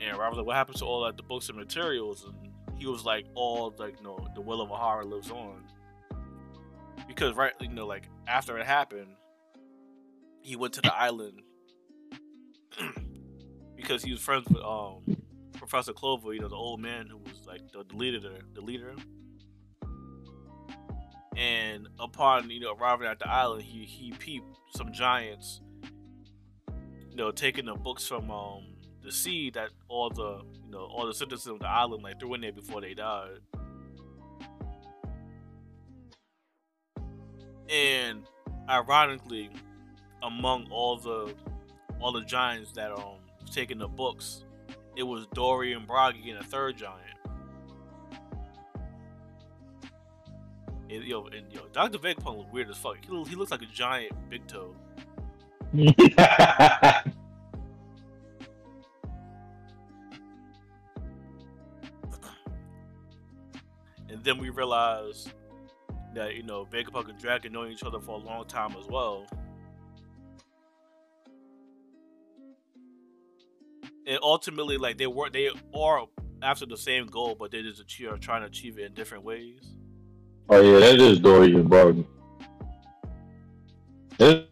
[0.02, 2.86] And Robin was like, "What happened to all like the books and materials?" And he
[2.86, 5.64] was like, "All like no, the will of Ohara lives on."
[7.08, 9.16] Because right, you know, like after it happened,
[10.42, 11.42] he went to the island
[13.76, 15.25] because he was friends with um
[15.58, 18.20] Professor Clover, you know, the old man who was like the, the leader
[18.54, 18.94] the leader.
[21.36, 25.62] And upon you know arriving at the island, he he peeped some giants,
[27.10, 28.64] you know, taking the books from um
[29.04, 32.34] the sea that all the you know all the citizens of the island like threw
[32.34, 33.40] in there before they died.
[37.70, 38.24] And
[38.70, 39.50] ironically,
[40.24, 41.34] among all the
[42.00, 43.18] all the giants that um
[43.52, 44.45] taking the books,
[44.96, 47.02] it was Dory and Brogy and a third giant.
[50.90, 51.98] And, yo, and yo, Dr.
[51.98, 52.98] Vegapunk was weird as fuck.
[53.04, 54.76] He, he looks like a giant big toe.
[64.16, 65.34] And then we realized
[66.14, 69.26] that you know Vegapunk and Dragon knowing each other for a long time as well.
[74.08, 76.06] And ultimately, like they were, they are
[76.42, 79.24] after the same goal, but they just achieve, are trying to achieve it in different
[79.24, 79.60] ways.
[80.50, 82.06] oh yeah, that is Dory and Bargain.
[84.18, 84.50] But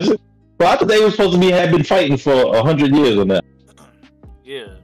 [0.00, 3.24] I thought they were supposed to be had been fighting for a hundred years or
[3.26, 3.44] that.
[4.44, 4.74] Yeah,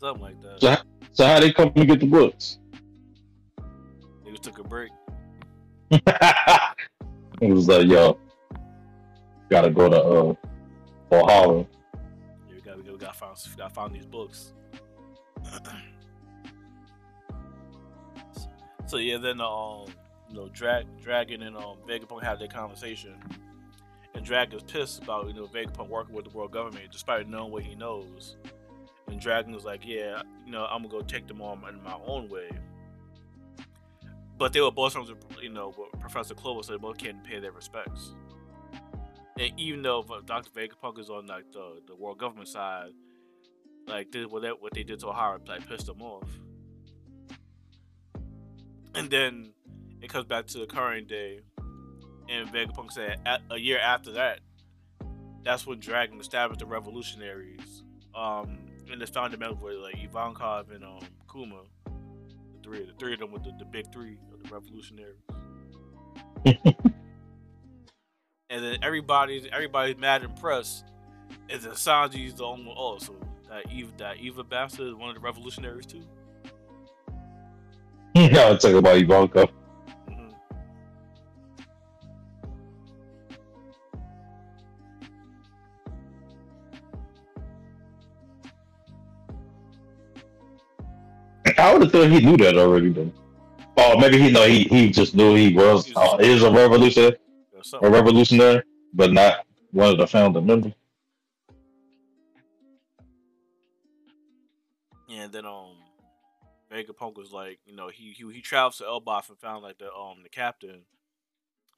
[0.00, 0.60] something like that.
[0.60, 0.76] So,
[1.12, 2.58] so how they come to get the books?
[4.24, 4.90] They just took a break.
[5.90, 6.02] it
[7.42, 8.18] was like, yo,
[9.50, 10.34] gotta go to uh,
[11.12, 11.68] Ohio.
[13.56, 14.52] Got found these books.
[18.86, 19.86] so yeah, then um,
[20.28, 23.14] you know, Drag Dragon and um Vegapunk had their conversation,
[24.14, 27.62] and Dragon's pissed about you know Vegapunk working with the world government despite knowing what
[27.62, 28.36] he knows.
[29.06, 31.98] And Dragon was like, yeah, you know, I'm gonna go take them on in my
[32.06, 32.50] own way.
[34.36, 35.06] But they were both from,
[35.42, 38.14] you know, Professor Clover so they both can't pay their respects.
[39.38, 40.50] And even though Dr.
[40.50, 42.90] Vegapunk is on like the, the world government side,
[43.88, 46.28] like did what they, what they did to Ohara like pissed him off.
[48.94, 49.52] And then
[50.00, 51.40] it comes back to the current day,
[52.28, 54.40] and Vegapunk said a, a year after that,
[55.44, 57.84] that's when Dragon established the revolutionaries.
[58.14, 58.58] Um,
[58.90, 63.32] and the fundamental were like Ivankov and um Kuma, the three the three of them
[63.32, 65.16] with the, the big three of the revolutionaries.
[68.50, 70.84] and then everybody's everybody's mad and impressed.
[71.50, 72.76] And then Sanji's the only one.
[72.78, 73.14] Oh, so
[73.48, 76.02] that Eva that Eva Bassa is one of the revolutionaries too.
[78.14, 79.48] Yeah, I'll talk about Ivanka.
[80.08, 80.30] Mm-hmm.
[91.58, 93.12] I would have thought he knew that already, though.
[93.76, 97.16] Oh, maybe he know he, he just knew he was uh, is a revolutionary,
[97.80, 98.62] a revolutionary,
[98.94, 100.72] but not one of the founding members.
[105.18, 105.74] And then um,
[106.72, 109.92] Vegapunk was like, you know, he he he travels to Elbaf and found like the
[109.92, 110.82] um the captain,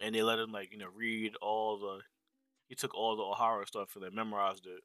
[0.01, 2.01] and they let him like you know read all the,
[2.69, 4.83] he took all the Ohara stuff and they memorized it.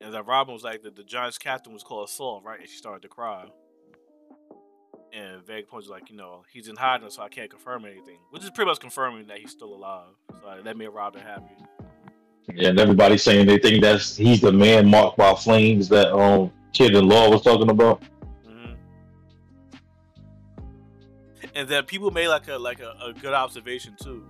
[0.00, 2.60] And then Robin was like, the, the giant's captain was called Saul, right?
[2.60, 3.46] And she started to cry.
[5.12, 8.42] And Vegapunk was like, you know, he's in hiding, so I can't confirm anything, which
[8.42, 10.08] is pretty much confirming that he's still alive.
[10.30, 11.54] So that made Robin happy.
[12.52, 16.52] Yeah, and everybody's saying they think that's he's the man marked by flames that um
[16.74, 18.02] kid in law was talking about.
[18.46, 18.74] hmm
[21.54, 24.24] And then people made like a like a, a good observation too.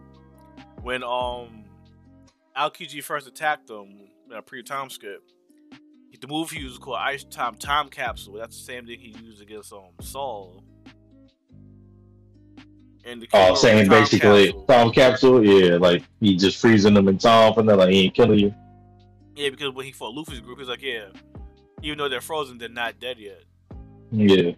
[0.82, 1.64] When um
[2.56, 3.98] Aokiji first attacked them,
[4.34, 5.22] uh, pre time skip,
[6.20, 8.34] the move he used was called Ice Time Time Capsule.
[8.34, 10.64] That's the same thing he used against um Saul.
[13.06, 14.64] And the Oh, saying was basically Capsule.
[14.66, 15.44] time capsule.
[15.44, 17.76] Yeah, like he just freezing them in time for that.
[17.76, 18.54] Like he ain't killing you.
[19.36, 21.08] Yeah, because when he fought Luffy's group, he's like, yeah,
[21.84, 23.42] even though they're frozen, they're not dead yet.
[24.10, 24.52] Yeah.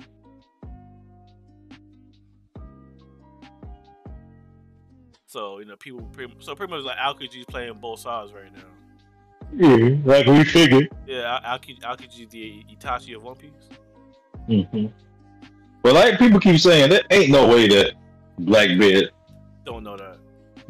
[5.27, 8.63] So you know, people pretty, so pretty much like Aokiji's playing both sides right now.
[9.55, 10.89] Yeah, like we figured.
[11.07, 13.51] Yeah, Al- Aoki, Aokiji the Itachi of One Piece.
[14.49, 14.87] Mm-hmm.
[15.83, 17.95] But like people keep saying, there ain't no way that
[18.39, 19.11] Blackbeard
[19.65, 20.19] Don't know that.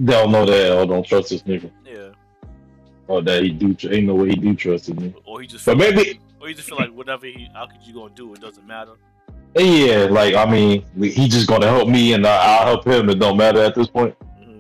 [0.04, 2.10] don't know that or don't trust this nigga Yeah,
[3.08, 3.74] or that he do.
[3.90, 5.14] Ain't no way he do trust this nigga.
[5.24, 5.64] or he just.
[5.66, 8.92] But maybe- or he just feel like whatever he Aokiji gonna do, it doesn't matter.
[9.56, 13.10] Yeah, like I mean, he just gonna help me and I- I'll help him.
[13.10, 14.14] It don't matter at this point.
[14.38, 14.58] hmm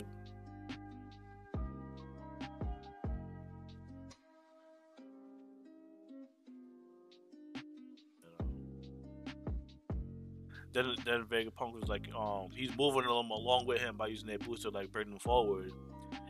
[10.72, 14.44] Then, then Vegapunk was like, um, he's moving along, along with him by using that
[14.46, 15.72] booster, like bringing him forward,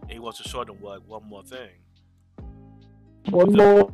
[0.02, 1.70] and he wants to show them like one more thing.
[3.30, 3.92] One more.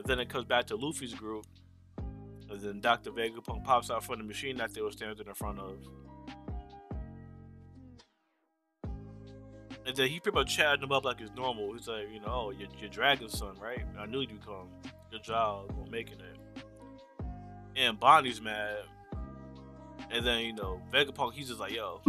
[0.00, 1.44] But then it comes back to Luffy's group,
[2.48, 3.10] and then Dr.
[3.10, 5.76] Vegapunk pops out from the machine that they were standing in front of.
[9.86, 11.74] And then he pretty much chatting him up like it's normal.
[11.74, 13.84] He's like, you know, oh, you're, you're Dragon's son, right?
[13.98, 14.68] I knew you'd come.
[15.10, 16.64] Good job on making it.
[17.76, 18.78] And Bonnie's mad.
[20.10, 22.00] And then, you know, Vegapunk, he's just like, yo,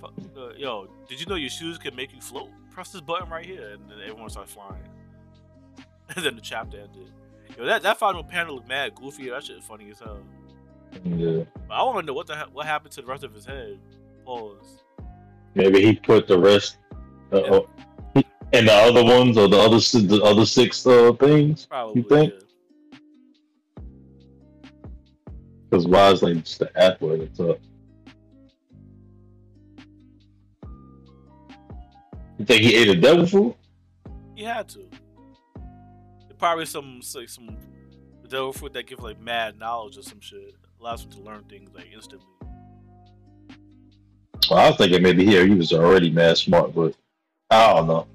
[0.00, 2.50] fuck, uh, yo, did you know your shoes can make you float?
[2.72, 3.68] Press this button right here.
[3.74, 4.82] And then everyone starts flying.
[6.16, 7.10] And then the chapter ended.
[7.56, 9.30] Yo, that, that final panel looked mad goofy.
[9.30, 10.20] That shit is funny as hell.
[11.04, 13.46] Yeah, But I want to know what the what happened to the rest of his
[13.46, 13.78] head.
[14.24, 14.82] Pause.
[15.54, 16.76] maybe he put the rest.
[17.32, 17.60] Uh, uh,
[18.52, 21.64] and the other ones or the other the other six uh, things.
[21.66, 22.02] Probably.
[22.02, 22.34] think?
[22.34, 22.40] yeah.
[25.70, 27.58] Because why is like just the apple at the top?
[32.38, 33.56] You think he ate a devil fruit?
[34.34, 34.86] He had to.
[36.42, 37.56] Probably some like some
[38.28, 40.56] devil fruit that give like mad knowledge or some shit.
[40.80, 42.26] Allows him to learn things like instantly.
[44.50, 46.96] Well, I was thinking maybe here he was already mad smart, but
[47.48, 48.08] I don't know.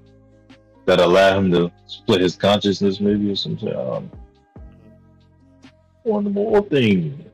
[0.84, 3.70] That allow him to split his consciousness, maybe or something.
[3.70, 4.10] I don't know.
[4.58, 6.10] Mm-hmm.
[6.10, 7.24] One more thing.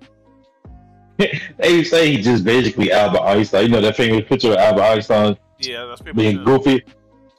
[1.59, 3.64] they say he just basically Albert Einstein.
[3.64, 6.84] You know that famous picture of Albert Einstein Yeah, that's pretty being goofy.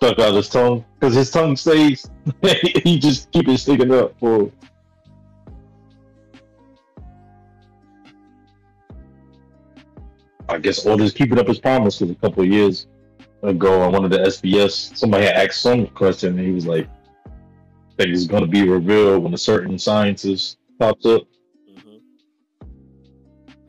[0.05, 2.09] Stuck out his tongue because his tongue stays.
[2.83, 4.51] he just keep it sticking up for.
[10.47, 12.85] I guess or just keeping up his promise because a couple of years
[13.41, 16.87] ago on one of the SBS, somebody had asked some question and he was like,
[17.25, 17.31] "I
[17.97, 21.23] think it's going to be revealed when a certain scientist pops up."
[21.67, 21.99] Mhm.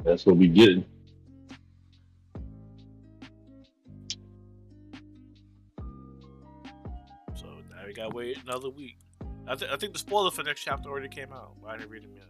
[0.05, 0.85] That's what we getting.
[8.07, 8.99] Now we gotta wait another week.
[9.49, 11.91] I, th- I think the spoiler for next chapter already came out, but I didn't
[11.91, 12.25] read them yet.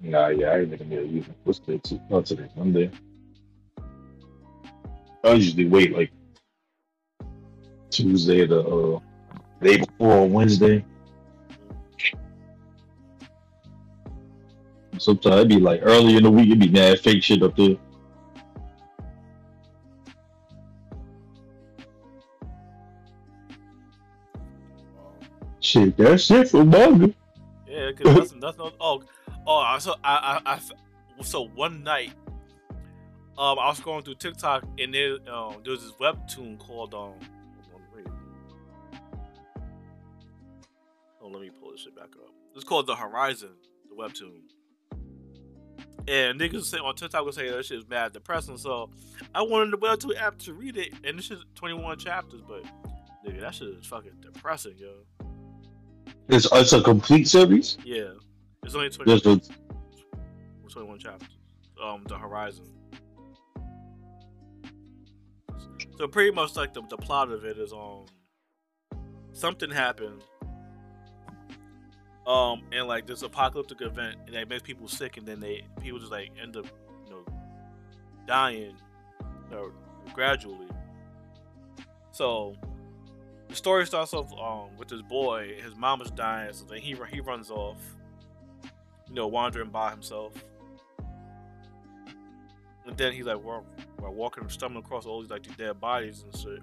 [0.00, 1.34] Nah, yeah, I gonna get it either.
[1.44, 2.00] What's the two?
[2.10, 2.90] Not today, Monday.
[5.24, 6.12] I usually wait like
[7.90, 9.00] Tuesday to uh
[9.62, 10.84] day before Wednesday.
[14.98, 17.76] Sometimes it'd be like early in the week, it'd be mad fake shit up there.
[25.74, 27.12] That shit, that's it for manga.
[27.66, 28.70] Yeah, because nothing, nothing.
[28.80, 29.02] Oh,
[29.46, 32.12] oh, I so I, I, I, so one night,
[33.36, 37.14] um, I was going through TikTok and there, um, there was this webtoon called um.
[41.20, 42.30] Oh, let me pull this shit back up.
[42.54, 43.54] It's called The Horizon,
[43.88, 44.42] the webtoon.
[46.06, 48.58] And niggas say on TikTok will saying that shit is mad depressing.
[48.58, 48.90] So
[49.34, 52.62] I wanted the webtoon app to read it, and this is 21 chapters, but
[53.26, 54.92] nigga, that shit is fucking depressing, yo.
[56.28, 57.76] It's it's a complete series.
[57.84, 58.12] Yeah,
[58.62, 59.40] it's only 20, Just a,
[60.68, 61.28] 21 chapters.
[61.82, 62.64] Um, The Horizon.
[65.98, 68.06] So pretty much like the, the plot of it is um
[69.32, 70.22] something happened
[72.26, 75.98] um and like this apocalyptic event and that makes people sick and then they people
[75.98, 76.66] just like end up
[77.04, 77.24] you know
[78.26, 78.74] dying
[79.52, 79.72] or
[80.14, 80.68] gradually
[82.12, 82.54] so
[83.48, 86.96] the story starts off um with this boy his mom is dying so then he
[87.12, 87.78] he runs off
[89.08, 90.32] you know wandering by himself
[92.86, 93.62] and then he's like we're
[94.00, 96.60] walking stumbling across all these like these dead bodies and shit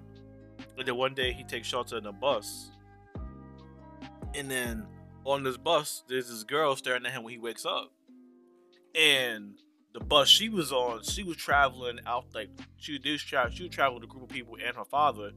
[0.78, 2.70] and then one day he takes shelter in a bus
[4.34, 4.86] and then
[5.24, 7.92] on this bus, there's this girl staring at him when he wakes up.
[8.94, 9.58] And
[9.94, 13.20] the bus she was on, she was traveling out like she did.
[13.20, 15.32] She was traveling with a group of people and her father,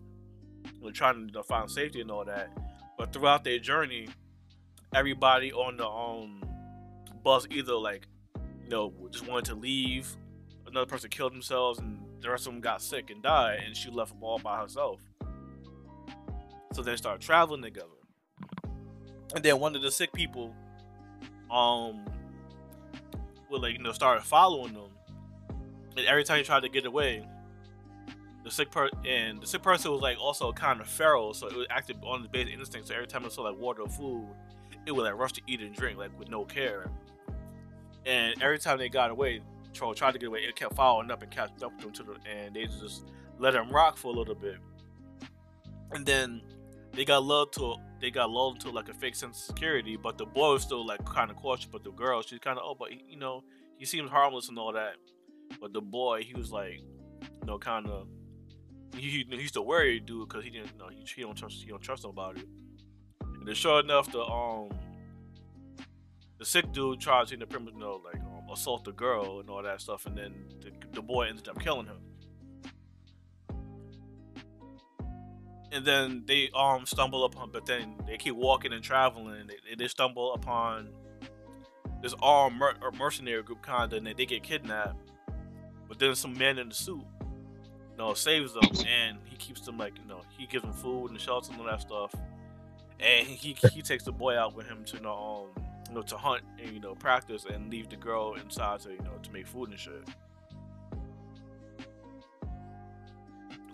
[0.82, 2.52] were trying to find safety and all that.
[2.98, 4.08] But throughout their journey,
[4.94, 6.44] everybody on the um
[7.24, 8.08] bus either like
[8.64, 10.16] you know just wanted to leave,
[10.68, 13.90] another person killed themselves, and the rest of them got sick and died, and she
[13.90, 15.00] left them all by herself.
[16.74, 17.88] So they started traveling together
[19.36, 20.54] and then one of the sick people
[21.52, 22.06] um
[23.50, 24.90] would like you know started following them
[25.98, 27.26] and every time he tried to get away
[28.46, 31.56] the sick person and the sick person was like also kind of feral so it
[31.56, 34.26] was active on the basic instinct so every time it saw like water or food
[34.86, 36.90] it would like rush to eat and drink like with no care
[38.06, 39.42] and every time they got away
[39.74, 42.56] troll tried to get away it kept following up and catching up to them and
[42.56, 44.58] they just let him rock for a little bit
[45.92, 46.42] and then
[46.94, 50.18] they got lulled to they got lulled into like a fake sense of security, but
[50.18, 51.66] the boy was still like kind of cautious.
[51.72, 53.44] But the girl, she's kind of oh, but you know,
[53.78, 54.96] he seems harmless and all that.
[55.60, 56.82] But the boy, he was like,
[57.22, 58.08] you know, kind of
[58.96, 61.62] he, he he's still worried, dude, because he didn't you know he, he don't trust
[61.64, 62.44] he don't trust nobody.
[63.22, 64.70] And then sure enough, the um
[66.38, 69.82] the sick dude tried to you know like um, assault the girl and all that
[69.82, 72.00] stuff, and then the, the boy ended up killing him.
[75.76, 79.76] and then they um stumble upon, but then they keep walking and traveling, and they,
[79.76, 80.90] they stumble upon
[82.02, 85.12] this armed mer- or mercenary group, kinda, and they, they get kidnapped.
[85.88, 87.04] But then some men in the suit,
[87.96, 91.12] you know, saves them, and he keeps them like you know, he gives them food
[91.12, 92.14] and shelter and all that stuff,
[93.00, 96.02] and he he takes the boy out with him to you know, um, you know
[96.02, 99.32] to hunt and you know practice, and leave the girl inside to you know to
[99.32, 100.04] make food and shit.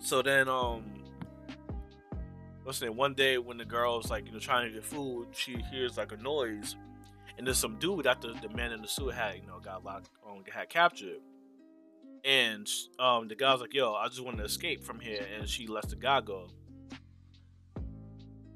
[0.00, 1.02] So then um
[2.62, 2.96] what's name?
[2.96, 6.12] One day when the girl's like, you know, trying to get food, she hears like
[6.12, 6.76] a noise,
[7.36, 10.10] and there's some dude the, the man in the suit had, you know, got locked,
[10.24, 11.18] on um, had captured.
[12.24, 12.68] And
[12.98, 15.88] um, the guy's like, "Yo, I just want to escape from here," and she lets
[15.88, 16.48] the guy go.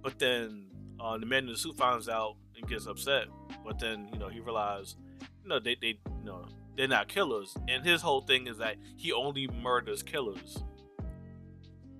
[0.02, 0.66] But then
[1.00, 3.26] uh, the man in the suit finds out and gets upset.
[3.64, 4.96] But then you know he realizes,
[5.42, 6.46] you know, they they you know
[6.76, 10.62] they're not killers, and his whole thing is that he only murders killers.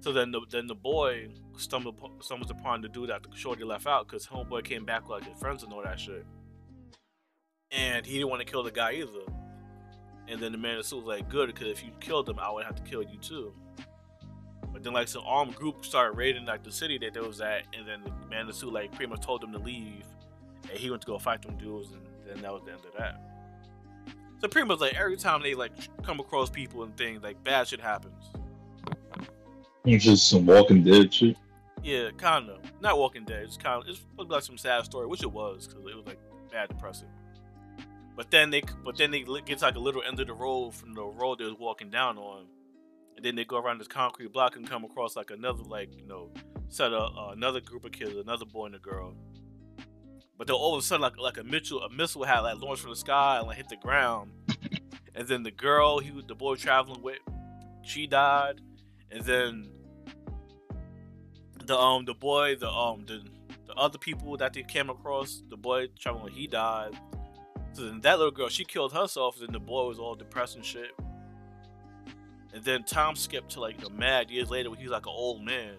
[0.01, 3.88] So then the then the boy stumbled stumbles upon the dude that the shorty left
[3.88, 6.24] out because homeboy came back with like his friends and all that shit,
[7.72, 9.32] and he didn't want to kill the guy either.
[10.28, 12.38] And then the man in the suit was like, "Good, because if you killed them,
[12.38, 13.52] I would have to kill you too."
[14.72, 17.62] But then like some armed group started raiding like the city that they was at,
[17.76, 20.04] and then the man in the suit like pretty much told them to leave,
[20.68, 22.92] and he went to go fight them dudes, and then that was the end of
[22.98, 23.20] that.
[24.40, 25.72] So pretty much like every time they like
[26.02, 28.22] come across people and things, like bad shit happens.
[29.84, 31.36] it's just some Walking Dead shit.
[31.82, 32.58] Yeah, kind of.
[32.80, 33.44] Not Walking Dead.
[33.44, 33.88] It's kind of.
[33.88, 36.18] It's like some sad story, which it was because it was like
[36.50, 37.08] bad, depressing.
[38.16, 40.94] But then they, but then they get like a little end of the road from
[40.94, 42.47] the road they was walking down on,
[43.14, 46.06] and then they go around this concrete block and come across like another like you
[46.06, 46.30] know
[46.68, 49.14] set of uh, another group of kids, another boy and a girl.
[50.38, 52.82] But then all of a sudden, like like a missile, a missile had like launched
[52.82, 54.32] from the sky and like hit the ground,
[55.14, 57.18] and then the girl he the boy traveling with,
[57.82, 58.62] she died,
[59.10, 59.68] and then
[61.66, 63.22] the um the boy the um the
[63.66, 66.97] the other people that they came across the boy traveling he died
[67.76, 70.64] so then that little girl she killed herself and the boy was all depressed and
[70.64, 70.92] shit.
[72.54, 75.04] And then Tom skipped to like you know, mad years later when he was like
[75.04, 75.74] an old man.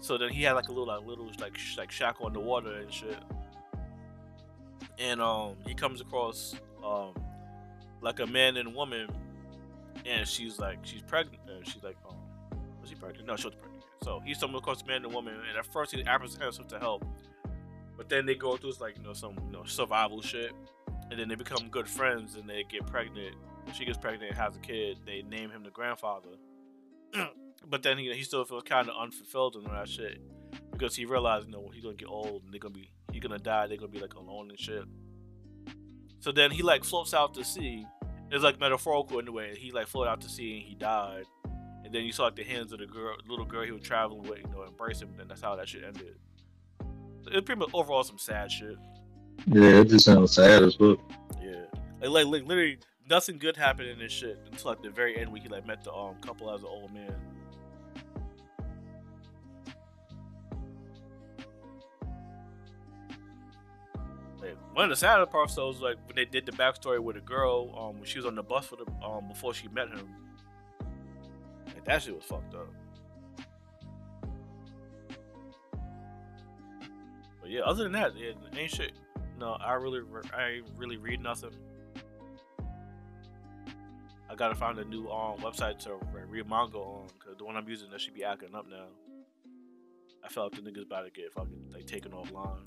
[0.00, 2.38] So then he had like a little like little like sh- like shack on the
[2.38, 3.18] water and shit.
[4.96, 6.54] And um he comes across
[6.84, 7.14] um
[8.00, 9.08] like a man and woman
[10.06, 12.16] and she's like she's pregnant and she's like um
[12.80, 13.26] was she pregnant?
[13.26, 13.82] No she was pregnant.
[14.04, 16.78] So he stumbled across a man and woman, and at first he apprehends himself to
[16.78, 17.04] help,
[17.96, 20.52] But then they go through like you know some you know survival shit,
[21.10, 23.36] and then they become good friends, and they get pregnant.
[23.74, 26.30] She gets pregnant and has a kid, they name him the grandfather.
[27.68, 30.20] but then he he still feels kind of unfulfilled and all that shit
[30.72, 33.38] because he realized you know he's gonna get old and they're gonna be he's gonna
[33.38, 33.66] die.
[33.66, 34.84] They're gonna be like alone and shit.
[36.20, 37.86] So then he like floats out to sea.
[38.30, 39.56] It's like metaphorical in a way.
[39.58, 41.24] He like floated out to sea and he died.
[41.84, 44.22] And then you saw like the hands of the girl, little girl he was traveling
[44.22, 45.10] with, you know, embrace him.
[45.20, 46.16] And that's how that shit ended.
[47.26, 48.76] It's pretty much overall some sad shit.
[49.46, 50.98] Yeah, it just sounds sad as fuck.
[51.42, 51.64] Yeah,
[52.00, 52.78] like, like like literally
[53.08, 55.82] nothing good happened in this shit until like the very end where he like met
[55.84, 57.14] the um couple as an old man.
[64.40, 67.16] Like, one of the saddest parts though was like when they did the backstory with
[67.16, 69.88] a girl um when she was on the bus for the um before she met
[69.88, 70.08] him.
[71.66, 72.68] Like that shit was fucked up.
[77.52, 78.92] Yeah, other than that, yeah, ain't shit.
[79.38, 80.00] No, I really,
[80.34, 81.50] I really read nothing.
[84.30, 85.96] I gotta find a new um website to
[86.30, 88.86] read manga on because the one I'm using that should be acting up now.
[90.24, 92.66] I felt like the niggas about to get fucking like taken offline.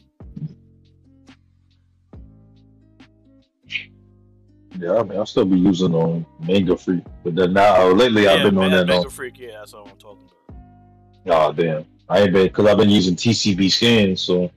[4.78, 8.28] Yeah, I mean, I'll still be using on Manga Freak, but then now uh, lately
[8.28, 8.88] I've been on Man- that.
[8.88, 10.30] Manga On, Freak, yeah, that's what I'm talking
[11.26, 11.50] about.
[11.50, 14.52] oh damn, I ain't been because I've been using TCB scans, so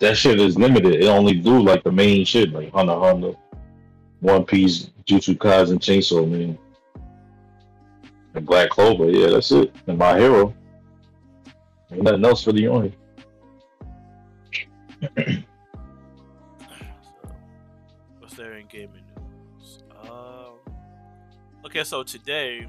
[0.00, 0.94] that shit is limited.
[0.94, 3.34] It only do like the main shit, like Hunter Hunter,
[4.20, 6.58] One Piece, Jujutsu Kaisen, Chainsaw Man,
[8.34, 9.10] and Black Clover.
[9.10, 9.74] Yeah, that's it.
[9.86, 10.54] And My Hero.
[11.92, 12.92] Ain't nothing else for the on.
[15.02, 15.08] So,
[18.18, 19.82] what's there in gaming news?
[20.02, 20.52] Um,
[21.64, 22.66] okay, so today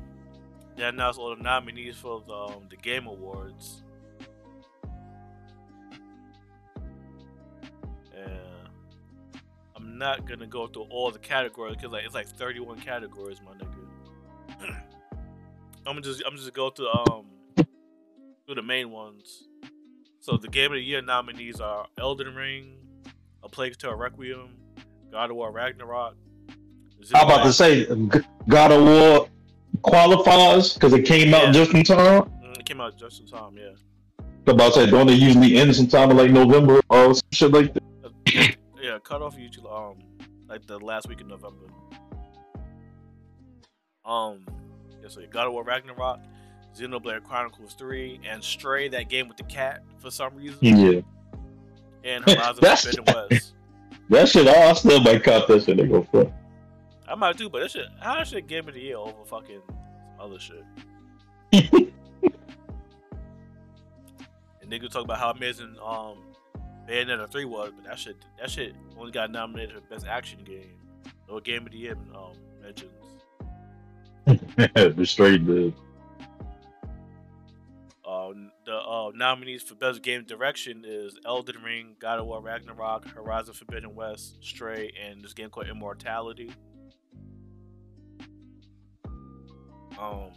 [0.76, 3.81] they announced all the nominees for the, um, the Game Awards.
[9.92, 13.52] I'm not gonna go through all the categories because like it's like 31 categories, my
[13.52, 14.74] nigga.
[15.86, 17.26] I'm just I'm just go through um
[18.46, 19.50] through the main ones.
[20.22, 22.78] So the Game of the Year nominees are Elden Ring,
[23.44, 24.52] A Plague Tale Requiem,
[25.12, 26.16] God of War Ragnarok.
[27.14, 27.86] I'm about to say
[28.48, 29.28] God of War
[29.82, 32.30] qualifies because it came out just in time.
[32.44, 33.72] Mm, It came out just in time, yeah.
[34.48, 37.52] I'm about to say, don't they usually end sometime in like November or some shit
[37.52, 38.56] like that?
[38.82, 39.96] Yeah, cut off usually um
[40.50, 41.66] like the last week of November.
[44.04, 44.46] Um,
[45.02, 46.20] yeah, so God of War Ragnarok,
[46.76, 51.02] Xenoblade Chronicles 3, and Stray, that game with the cat for some reason, Yeah,
[52.04, 53.54] and Horizon Forbidden West.
[54.10, 54.48] that shit.
[54.48, 55.78] I still might cop that shit.
[55.78, 56.34] They go for.
[57.08, 59.62] I might do, but that shit, how shit Game of the Year over fucking
[60.20, 60.64] other shit.
[61.54, 61.92] and
[64.68, 66.18] niggas talk about how amazing um
[66.88, 70.78] Bayonetta 3 was, but that shit that shit only got nominated for best action game.
[71.28, 72.92] No game of the year um mentions.
[74.98, 75.74] the straight dude.
[78.06, 78.34] Uh,
[78.66, 83.54] the uh, nominees for best game direction is Elden Ring, God of War Ragnarok, Horizon
[83.54, 86.52] Forbidden West, Stray, and this game called Immortality.
[89.98, 90.32] Um,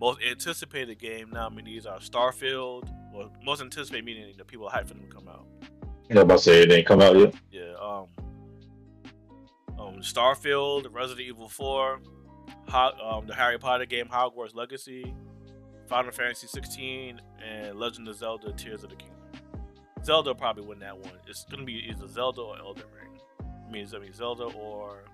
[0.00, 2.88] most anticipated game nominees are Starfield.
[3.16, 5.46] Well, most anticipated meaning the people hyped for them to come out.
[6.10, 7.34] To say it ain't come out yet.
[7.50, 7.72] Yeah.
[7.80, 8.06] Um.
[9.78, 9.94] Um.
[10.00, 12.00] Starfield, Resident Evil 4,
[12.68, 15.14] Ho- um, the Harry Potter game Hogwarts Legacy,
[15.86, 19.16] Final Fantasy 16, and Legend of Zelda: Tears of the Kingdom.
[20.04, 21.14] Zelda probably win that one.
[21.26, 23.20] It's gonna be either Zelda or Elden Ring.
[23.40, 25.04] I mean, I mean Zelda or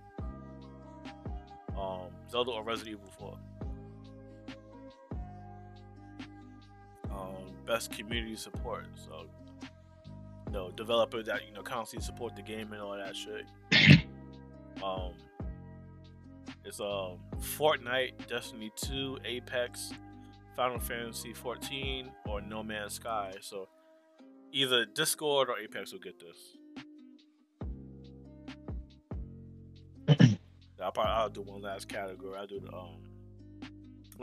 [1.78, 3.38] um Zelda or Resident Evil 4.
[7.16, 8.86] Um, best community support.
[8.96, 9.26] So
[10.46, 13.46] you know, developers that you know constantly support the game and all that shit.
[14.82, 15.12] Um,
[16.64, 19.92] it's um Fortnite, Destiny 2, Apex,
[20.56, 23.32] Final Fantasy 14, or No Man's Sky.
[23.40, 23.68] So
[24.52, 26.56] either Discord or Apex will get this.
[30.82, 32.36] I'll probably I'll do one last category.
[32.36, 32.96] I'll do the um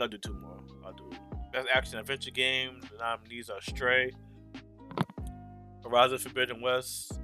[0.00, 0.60] I'll do two more.
[0.84, 1.10] I'll do
[1.52, 2.80] best action adventure game.
[2.92, 4.12] The nominees are Stray,
[5.82, 7.18] Horizon Forbidden West,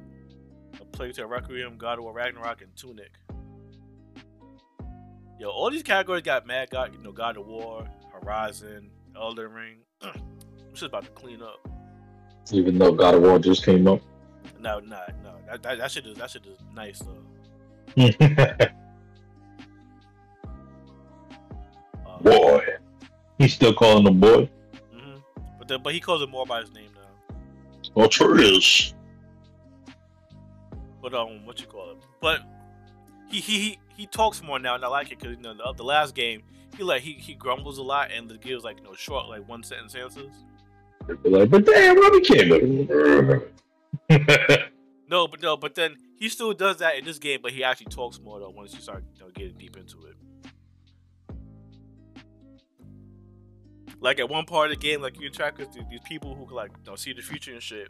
[0.80, 3.12] A Plague Tale Requiem, God of War Ragnarok, and Tunic.
[5.38, 6.70] Yo, all these categories got mad.
[6.70, 9.76] Got you know, God of War, Horizon, Elden Ring.
[10.02, 10.12] I'm
[10.72, 11.68] just about to clean up.
[12.52, 14.02] Even though God of War just came out.
[14.60, 15.34] No, no, no.
[15.46, 18.66] That, that, that shit is that shit is nice though.
[22.22, 22.64] boy,
[23.38, 24.48] he's still calling him boy.
[24.92, 25.16] hmm
[25.58, 27.36] But the, but he calls it more by his name now.
[27.96, 28.94] Oh, is.
[31.02, 31.98] But um, what you call it?
[32.20, 32.40] But
[33.28, 35.72] he he he, he talks more now, and I like it because you know the,
[35.76, 36.42] the last game
[36.76, 39.48] he like he, he grumbles a lot and the gives like you know short like
[39.48, 40.32] one sentence answers.
[41.24, 43.42] Like, but damn, Robbie came.
[45.08, 47.86] No, but no, but then he still does that in this game, but he actually
[47.86, 50.16] talks more though once you start you know, getting deep into it.
[54.00, 56.70] Like at one part of the game, like you interact with these people who like
[56.86, 57.88] know, see the future and shit,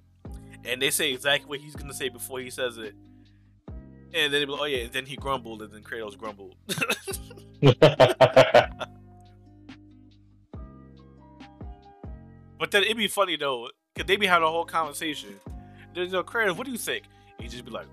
[0.64, 2.94] and they say exactly what he's gonna say before he says it,
[3.68, 6.54] and then they be like, oh yeah, and then he grumbled, and then Kratos grumbled.
[12.58, 15.34] but then it'd be funny though, cause they be having a whole conversation.
[15.94, 17.04] There's no Kratos, what do you think?
[17.38, 17.86] And he just be like,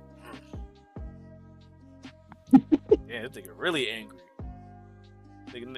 [2.51, 2.57] hmm.
[3.09, 4.19] yeah, this nigga really angry.
[5.49, 5.77] Nigga,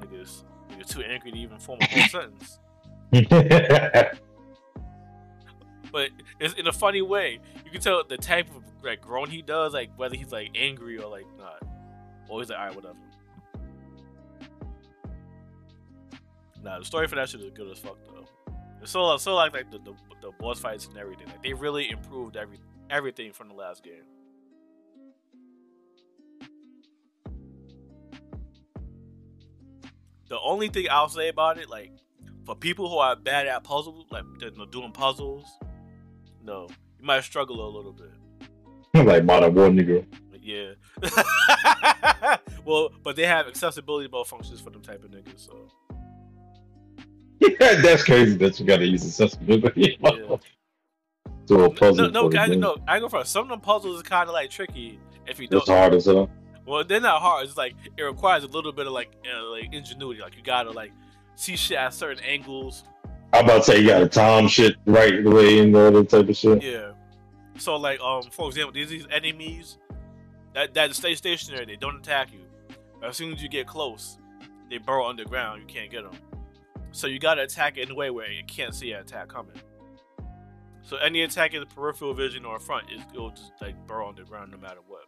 [0.00, 2.08] niggas, nigga too angry to even form a whole
[3.12, 4.18] sentence.
[5.94, 6.10] But
[6.40, 7.38] it's in a funny way.
[7.64, 10.98] You can tell the type of like groan he does, like whether he's like angry
[10.98, 11.62] or like not.
[12.28, 12.98] Or he's like, alright, whatever.
[16.64, 18.26] Nah, the story for that shit is good as fuck though.
[18.82, 21.28] It's so so like like the, the the boss fights and everything.
[21.28, 22.58] Like they really improved every
[22.90, 24.02] everything from the last game.
[30.34, 31.92] The only thing I'll say about it, like
[32.44, 34.24] for people who are bad at puzzles, like
[34.72, 35.46] doing puzzles,
[36.42, 36.66] no,
[36.98, 38.10] you might struggle a little bit.
[39.06, 40.04] like modern war nigga.
[40.42, 40.72] Yeah.
[42.64, 45.68] well, but they have accessibility mode functions for them type of niggas, so
[47.38, 49.96] Yeah, that's crazy that you gotta use accessibility.
[50.02, 50.36] Yeah.
[51.46, 52.10] to a puzzle.
[52.10, 53.24] no, no, I, no, I go for.
[53.24, 54.98] Some of them puzzles is kind of like tricky
[55.28, 55.60] if you don't.
[55.60, 56.28] It's hard as hell.
[56.66, 57.46] Well, they're not hard.
[57.46, 60.20] It's like it requires a little bit of like uh, like ingenuity.
[60.20, 60.92] Like you gotta like
[61.34, 62.84] see shit at certain angles.
[63.32, 66.28] I'm about to say you gotta time shit right the way and all that type
[66.28, 66.62] of shit.
[66.62, 66.92] Yeah.
[67.58, 69.78] So like um for example, these these enemies
[70.54, 71.66] that that stay stationary.
[71.66, 72.40] They don't attack you.
[73.02, 74.18] As soon as you get close,
[74.70, 75.60] they burrow underground.
[75.60, 76.18] You can't get them.
[76.92, 79.60] So you gotta attack it in a way where you can't see an attack coming.
[80.82, 84.52] So any attack in the peripheral vision or front is it'll just like burrow underground
[84.52, 85.02] no matter what.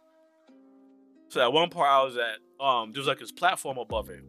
[1.29, 4.23] So at one part I was at um there was like this platform above it.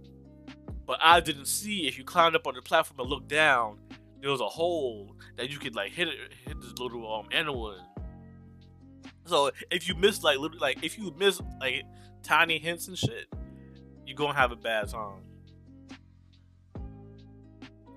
[0.87, 3.79] But I didn't see if you climbed up on the platform and looked down,
[4.21, 7.73] there was a hole that you could like hit it hit this little um animal
[7.73, 7.81] in.
[9.27, 11.83] So if you miss like little like if you miss like
[12.23, 13.27] tiny hints and shit,
[14.07, 15.21] you're gonna have a bad time.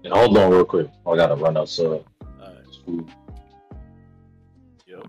[0.03, 0.87] And hold on real quick.
[1.05, 2.03] I gotta run outside.
[2.41, 2.65] Alright,
[4.85, 5.07] yep.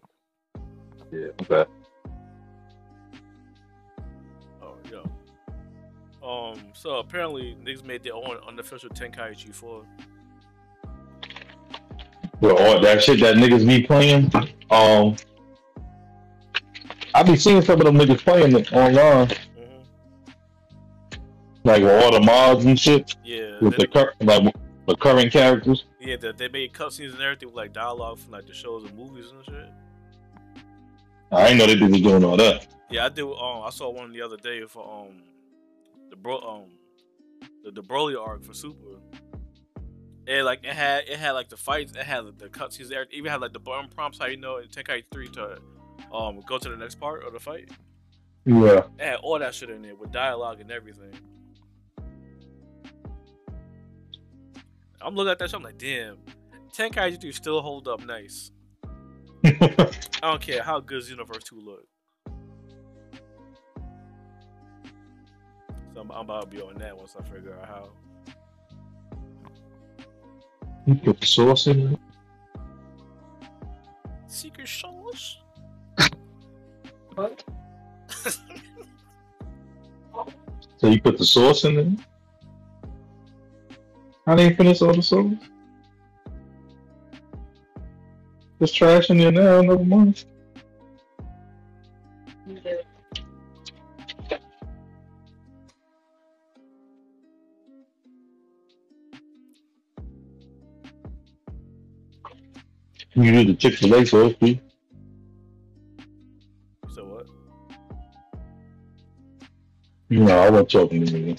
[1.11, 1.71] Yeah, okay.
[6.33, 9.85] Um, so apparently niggas made their own unofficial Tenkaichi 4.
[12.41, 14.33] Well, all that shit that niggas be playing.
[14.71, 15.17] Um,
[17.15, 19.35] I be seeing some of them niggas playing it online, hmm
[21.65, 24.55] like with all the mods and shit Yeah, with they, the cur- like
[24.89, 25.85] the current characters.
[26.01, 28.97] yeah, they, they made cutscenes and everything with like dialogue from like the shows and
[28.97, 29.69] movies and shit.
[31.31, 32.67] I ain't know they was doing all that.
[32.91, 33.33] Yeah, I do.
[33.35, 35.23] Um, I saw one the other day for um
[36.23, 36.71] bro um
[37.65, 38.99] the, the Broly arc for Super.
[40.27, 43.09] And like it had it had like the fights, it had the cutscenes there, it
[43.13, 45.59] even had like the button prompts how you know in Tenkaichi three to
[46.13, 47.71] um go to the next part of the fight.
[48.45, 48.85] Yeah.
[48.99, 51.13] It had all that shit in there with dialogue and everything.
[55.01, 56.19] I'm looking at that shit, I'm like, damn,
[56.77, 58.53] Tenkaichi 3 still hold up nice.
[59.45, 59.91] I
[60.23, 61.87] don't care how good Xenoverse 2 look.
[65.95, 67.89] So I'm, I'm about to be on that once I figure out how.
[70.87, 71.99] You put the sauce in it.
[74.27, 75.39] Secret sauce?
[77.15, 77.45] What?
[80.79, 82.89] So you put the sauce in it.
[84.27, 85.33] I didn't finish all the sauce.
[88.59, 89.61] There's trash in there now.
[89.61, 90.25] Never mind.
[103.15, 104.59] You do the Chick Fil A sauce, too.
[106.95, 107.27] So what?
[110.09, 111.37] No, I wasn't talking to you.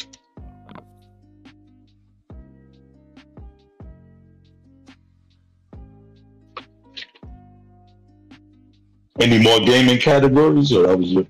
[9.20, 11.28] Any more gaming categories, or that was it?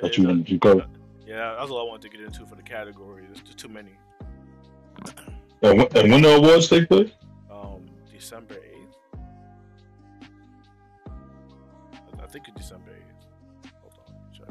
[0.00, 0.84] That you wanted to go?
[1.26, 3.24] Yeah, that's all I wanted to get into for the category.
[3.26, 3.92] There's just too many.
[5.62, 7.10] And, when- and when the awards take place?
[7.50, 8.56] Um, December
[12.32, 13.70] think it's December 8th.
[13.82, 14.48] Hold on, check.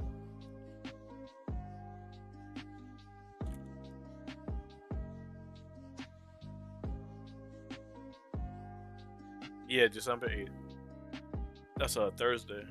[9.68, 10.49] Yeah, December 8th.
[11.78, 12.64] That's a Thursday.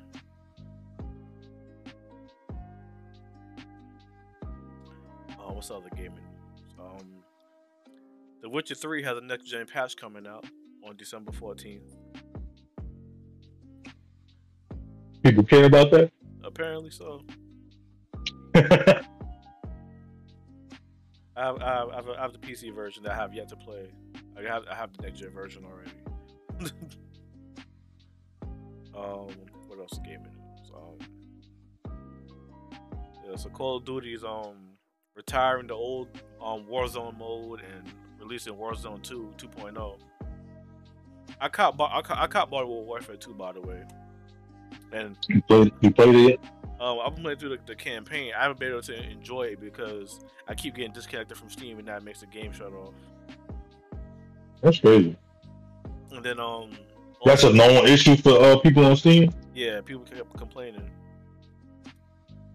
[5.37, 6.19] Oh, what's the other gaming?
[6.79, 7.21] Um,
[8.41, 10.45] The Witcher 3 has a next gen patch coming out
[10.87, 12.00] on December 14th.
[15.23, 16.11] People care about that.
[16.43, 17.21] Apparently so.
[18.55, 18.59] I
[21.35, 23.47] have, I have, I have, a, I have the PC version that I have yet
[23.49, 23.87] to play.
[24.37, 25.91] I have, I have the next gen version already.
[28.95, 29.27] um,
[29.67, 29.93] what else?
[29.93, 30.71] Is gaming news.
[30.75, 30.97] Um,
[33.27, 34.77] yeah, so Call of Duty is um
[35.15, 36.09] retiring the old
[36.43, 39.97] um Warzone mode and releasing Warzone 2 2.0.
[41.39, 43.83] I caught I caught, I caught Modern Warfare 2 by the way,
[44.91, 46.39] and you played, you played it yet?
[46.79, 48.33] um, I've been playing through the, the campaign.
[48.37, 51.87] I haven't been able to enjoy it because I keep getting disconnected from Steam, and
[51.87, 52.93] that makes the game shut off.
[54.61, 55.15] That's crazy.
[56.11, 56.71] And then um,
[57.25, 59.31] That's a known issue for uh, people on Steam.
[59.53, 60.89] yeah, people kept complaining.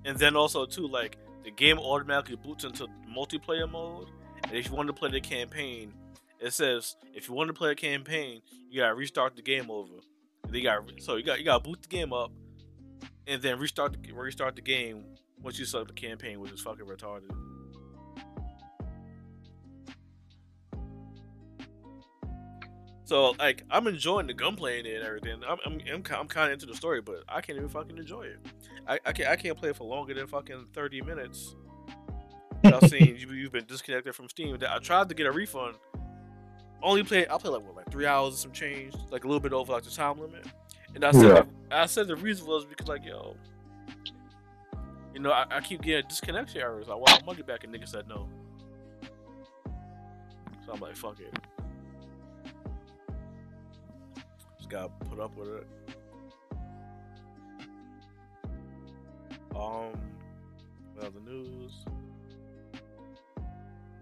[0.05, 4.09] And then also too, like the game automatically boots into multiplayer mode,
[4.45, 5.93] and if you want to play the campaign,
[6.39, 8.41] it says if you want to play a campaign,
[8.71, 9.95] you gotta restart the game over.
[10.53, 12.33] You got so you got you gotta boot the game up,
[13.27, 15.05] and then restart the restart the game
[15.43, 17.31] once you set up the campaign, which is fucking retarded.
[23.05, 25.43] So like I'm enjoying the gunplay and everything.
[25.47, 28.23] I'm I'm I'm, I'm kind of into the story, but I can't even fucking enjoy
[28.23, 28.39] it.
[28.89, 31.55] I, I can't I can't play it for longer than fucking thirty minutes.
[32.65, 34.59] Without seeing you, you've been disconnected from Steam.
[34.69, 35.77] I tried to get a refund.
[36.83, 39.41] Only play I play like what like three hours and some change, like a little
[39.41, 40.47] bit over like the time limit.
[40.95, 41.83] And I said Yeah.
[41.83, 43.37] I said the reason was because like yo,
[45.15, 46.89] you know I, I keep getting disconnection errors.
[46.89, 48.29] I want money back, and niggas said no.
[50.65, 51.35] So I'm like fuck it.
[54.59, 55.67] Just gotta put up with it.
[59.55, 59.93] Um,
[60.95, 61.85] what other news?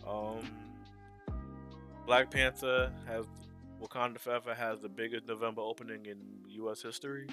[0.06, 0.40] Um,
[2.06, 3.26] Black Panther has
[3.82, 6.18] Wakanda Forever has the biggest November opening in
[6.48, 6.82] U.S.
[6.82, 7.28] history.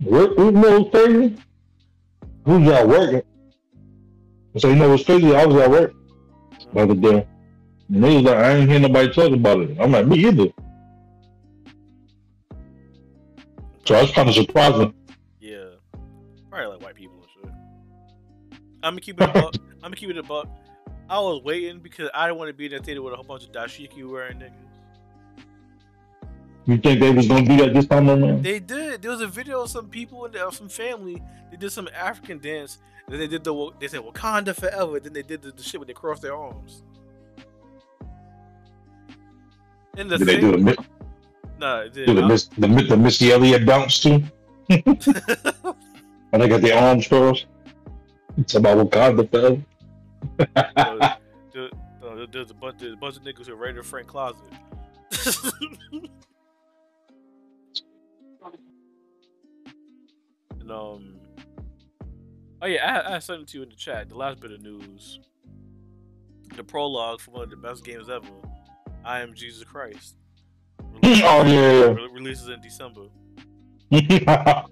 [0.00, 1.36] What, you know what's crazy?
[2.44, 3.22] We was out working.
[4.56, 5.34] So you know what's crazy?
[5.34, 5.94] I was at work
[6.72, 7.26] by the other day.
[7.92, 9.76] And they was like, I ain't hear nobody talk about it.
[9.80, 10.46] I'm like, me either.
[13.84, 14.94] So that's kind of surprising.
[15.40, 15.70] Yeah,
[16.48, 17.52] probably like white people and shit.
[18.84, 19.54] I'm gonna keep it a buck.
[19.74, 20.48] I'm gonna keep it a buck.
[21.10, 23.24] I was waiting because I didn't want to be in that theater with a whole
[23.24, 24.52] bunch of dashiki wearing niggas.
[26.66, 28.44] You think they was gonna do that this time around?
[28.44, 29.02] They did.
[29.02, 31.20] There was a video of some people and of some family.
[31.50, 32.78] They did some African dance.
[33.08, 33.72] Then they did the.
[33.80, 35.00] They said Wakanda forever.
[35.00, 36.84] Then they did the, the shit where they crossed their arms.
[39.96, 40.84] And the Did they do the,
[41.58, 44.22] nah, did the, Miss, the, the Missy Elliott bounce too?
[46.32, 47.46] And they got their arms crossed.
[48.36, 49.60] It's about Wakanda forever.
[50.56, 51.16] Uh,
[51.52, 51.70] there-
[52.02, 54.40] uh, there's a bunch, there's a bunch of niggas who are ready to Frank closet.
[60.60, 61.16] and um,
[62.62, 64.08] oh yeah, I, I sent it to you in the chat.
[64.08, 65.20] The last bit of news,
[66.56, 68.26] the prologue for one of the best games ever.
[69.04, 70.16] I am Jesus Christ.
[71.02, 71.92] oh yeah.
[71.92, 73.06] Re- releases in December.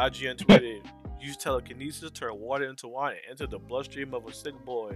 [0.00, 0.08] yeah.
[0.08, 0.82] The IGN tweeted,
[1.20, 4.90] use telekinesis, to turn water into wine, and enter the bloodstream of a sick boy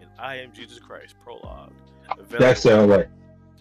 [0.00, 1.72] in I Am Jesus Christ prologue.
[2.38, 3.08] that sounds like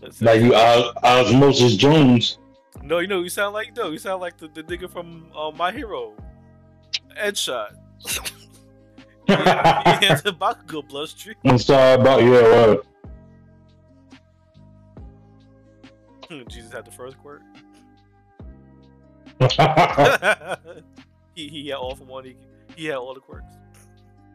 [0.01, 2.38] That's- like you Os- Osmosis Jones.
[2.81, 5.51] No, you know, you sound like no, you sound like the, the nigga from uh,
[5.51, 6.13] My Hero,
[7.17, 7.76] Headshot.
[9.27, 11.35] yeah, a Bakugo bloodstream.
[11.45, 12.76] I'm sorry about yeah.
[16.30, 16.47] Right.
[16.47, 17.41] Jesus had the first quirk.
[21.48, 22.26] he he had All For One.
[22.26, 22.36] He,
[22.76, 23.53] he had all the quirks.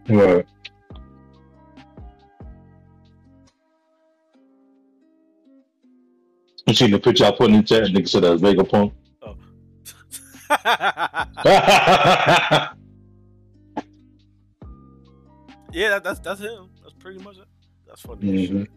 [0.09, 0.47] right.
[6.67, 7.85] You seen the picture I put in the chat?
[7.85, 8.93] Nigga said that's Vegapunk.
[15.73, 16.71] yeah, that, that's that's him.
[16.83, 17.45] That's pretty much it.
[17.87, 18.49] That's funny.
[18.49, 18.69] Mhm.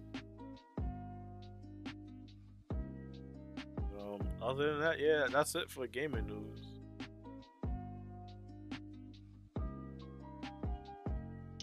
[3.99, 6.66] Um, other than that, yeah, that's it for gaming news.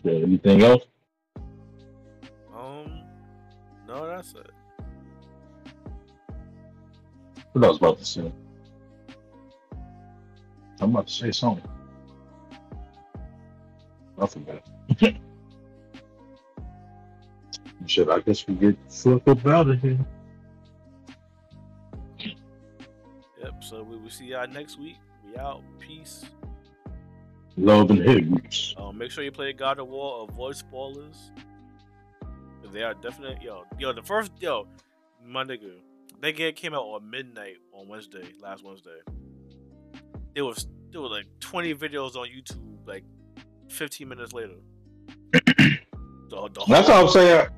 [0.04, 0.84] Yeah, anything else?
[2.54, 3.02] Um,
[3.88, 4.50] no, that's it.
[7.52, 8.32] What I was about to say?
[10.80, 11.66] I'm about to say something.
[14.20, 14.62] I forgot.
[17.86, 19.98] Shit, I guess we get fuck up out of here.
[23.40, 23.64] Yep.
[23.64, 24.96] So we will see y'all next week.
[25.26, 25.62] We out.
[25.78, 26.26] Peace.
[27.56, 28.74] Love and hate.
[28.76, 30.26] Um, make sure you play God of War.
[30.28, 31.30] Avoid spoilers.
[32.72, 33.40] They are definite.
[33.40, 34.66] Yo, yo, the first yo,
[35.24, 35.74] my nigga,
[36.20, 38.98] that game came out on midnight on Wednesday, last Wednesday.
[40.34, 43.04] There was there were like 20 videos on YouTube, like
[43.68, 44.54] 15 minutes later.
[45.32, 45.78] the,
[46.28, 47.48] the That's what I was saying.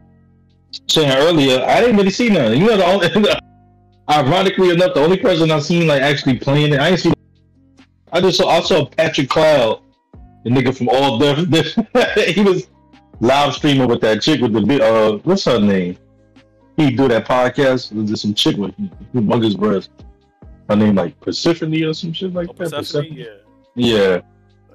[0.89, 2.61] Saying earlier, I didn't really see nothing.
[2.61, 3.31] You know, the only,
[4.11, 7.13] ironically enough, the only person I seen like actually playing it, I didn't see.
[8.13, 9.81] I just saw I saw Patrick Cloud,
[10.47, 11.75] the nigga from All Def.
[12.35, 12.69] he was
[13.21, 15.97] live streaming with that chick with the uh, what's her name?
[16.77, 17.91] He do that podcast.
[17.93, 18.73] with some chick with
[19.13, 19.91] humongous breasts.
[20.69, 22.71] Her name like Persephone or some shit like Oh, that.
[22.71, 23.13] Persephone?
[23.13, 23.25] Yeah.
[23.75, 24.21] Yeah,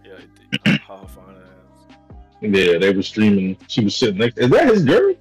[0.03, 0.29] Yeah, it
[0.65, 0.81] did.
[0.81, 1.95] How fine ass.
[2.41, 2.77] yeah.
[2.77, 3.55] They were streaming.
[3.67, 4.35] She was sitting next.
[4.35, 5.13] To Is that his girl?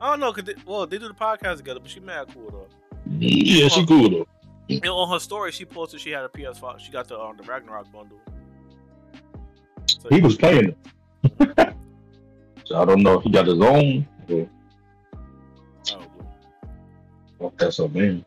[0.00, 2.50] I don't know, cause they, well, they do the podcast together, but she mad cool
[2.50, 2.66] though.
[3.18, 4.26] Yeah, she cool though.
[4.68, 6.78] And on her story, she posted she had a PS5.
[6.80, 8.18] She got the um, the Ragnarok bundle.
[9.86, 11.74] So, He was playing it.
[12.64, 14.06] so I don't know if he got his own.
[14.28, 14.48] Or
[17.40, 18.24] oh, if that's a man.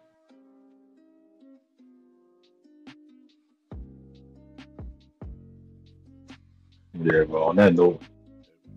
[6.99, 8.01] Yeah, but on that note,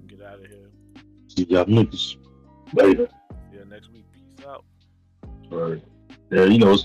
[0.06, 0.70] Get out of here.
[1.28, 2.16] see y'all niggas
[2.74, 3.08] later.
[3.52, 4.04] You next week.
[4.12, 4.64] Peace out.
[5.50, 5.82] All right.
[6.30, 6.82] Yeah, you know it's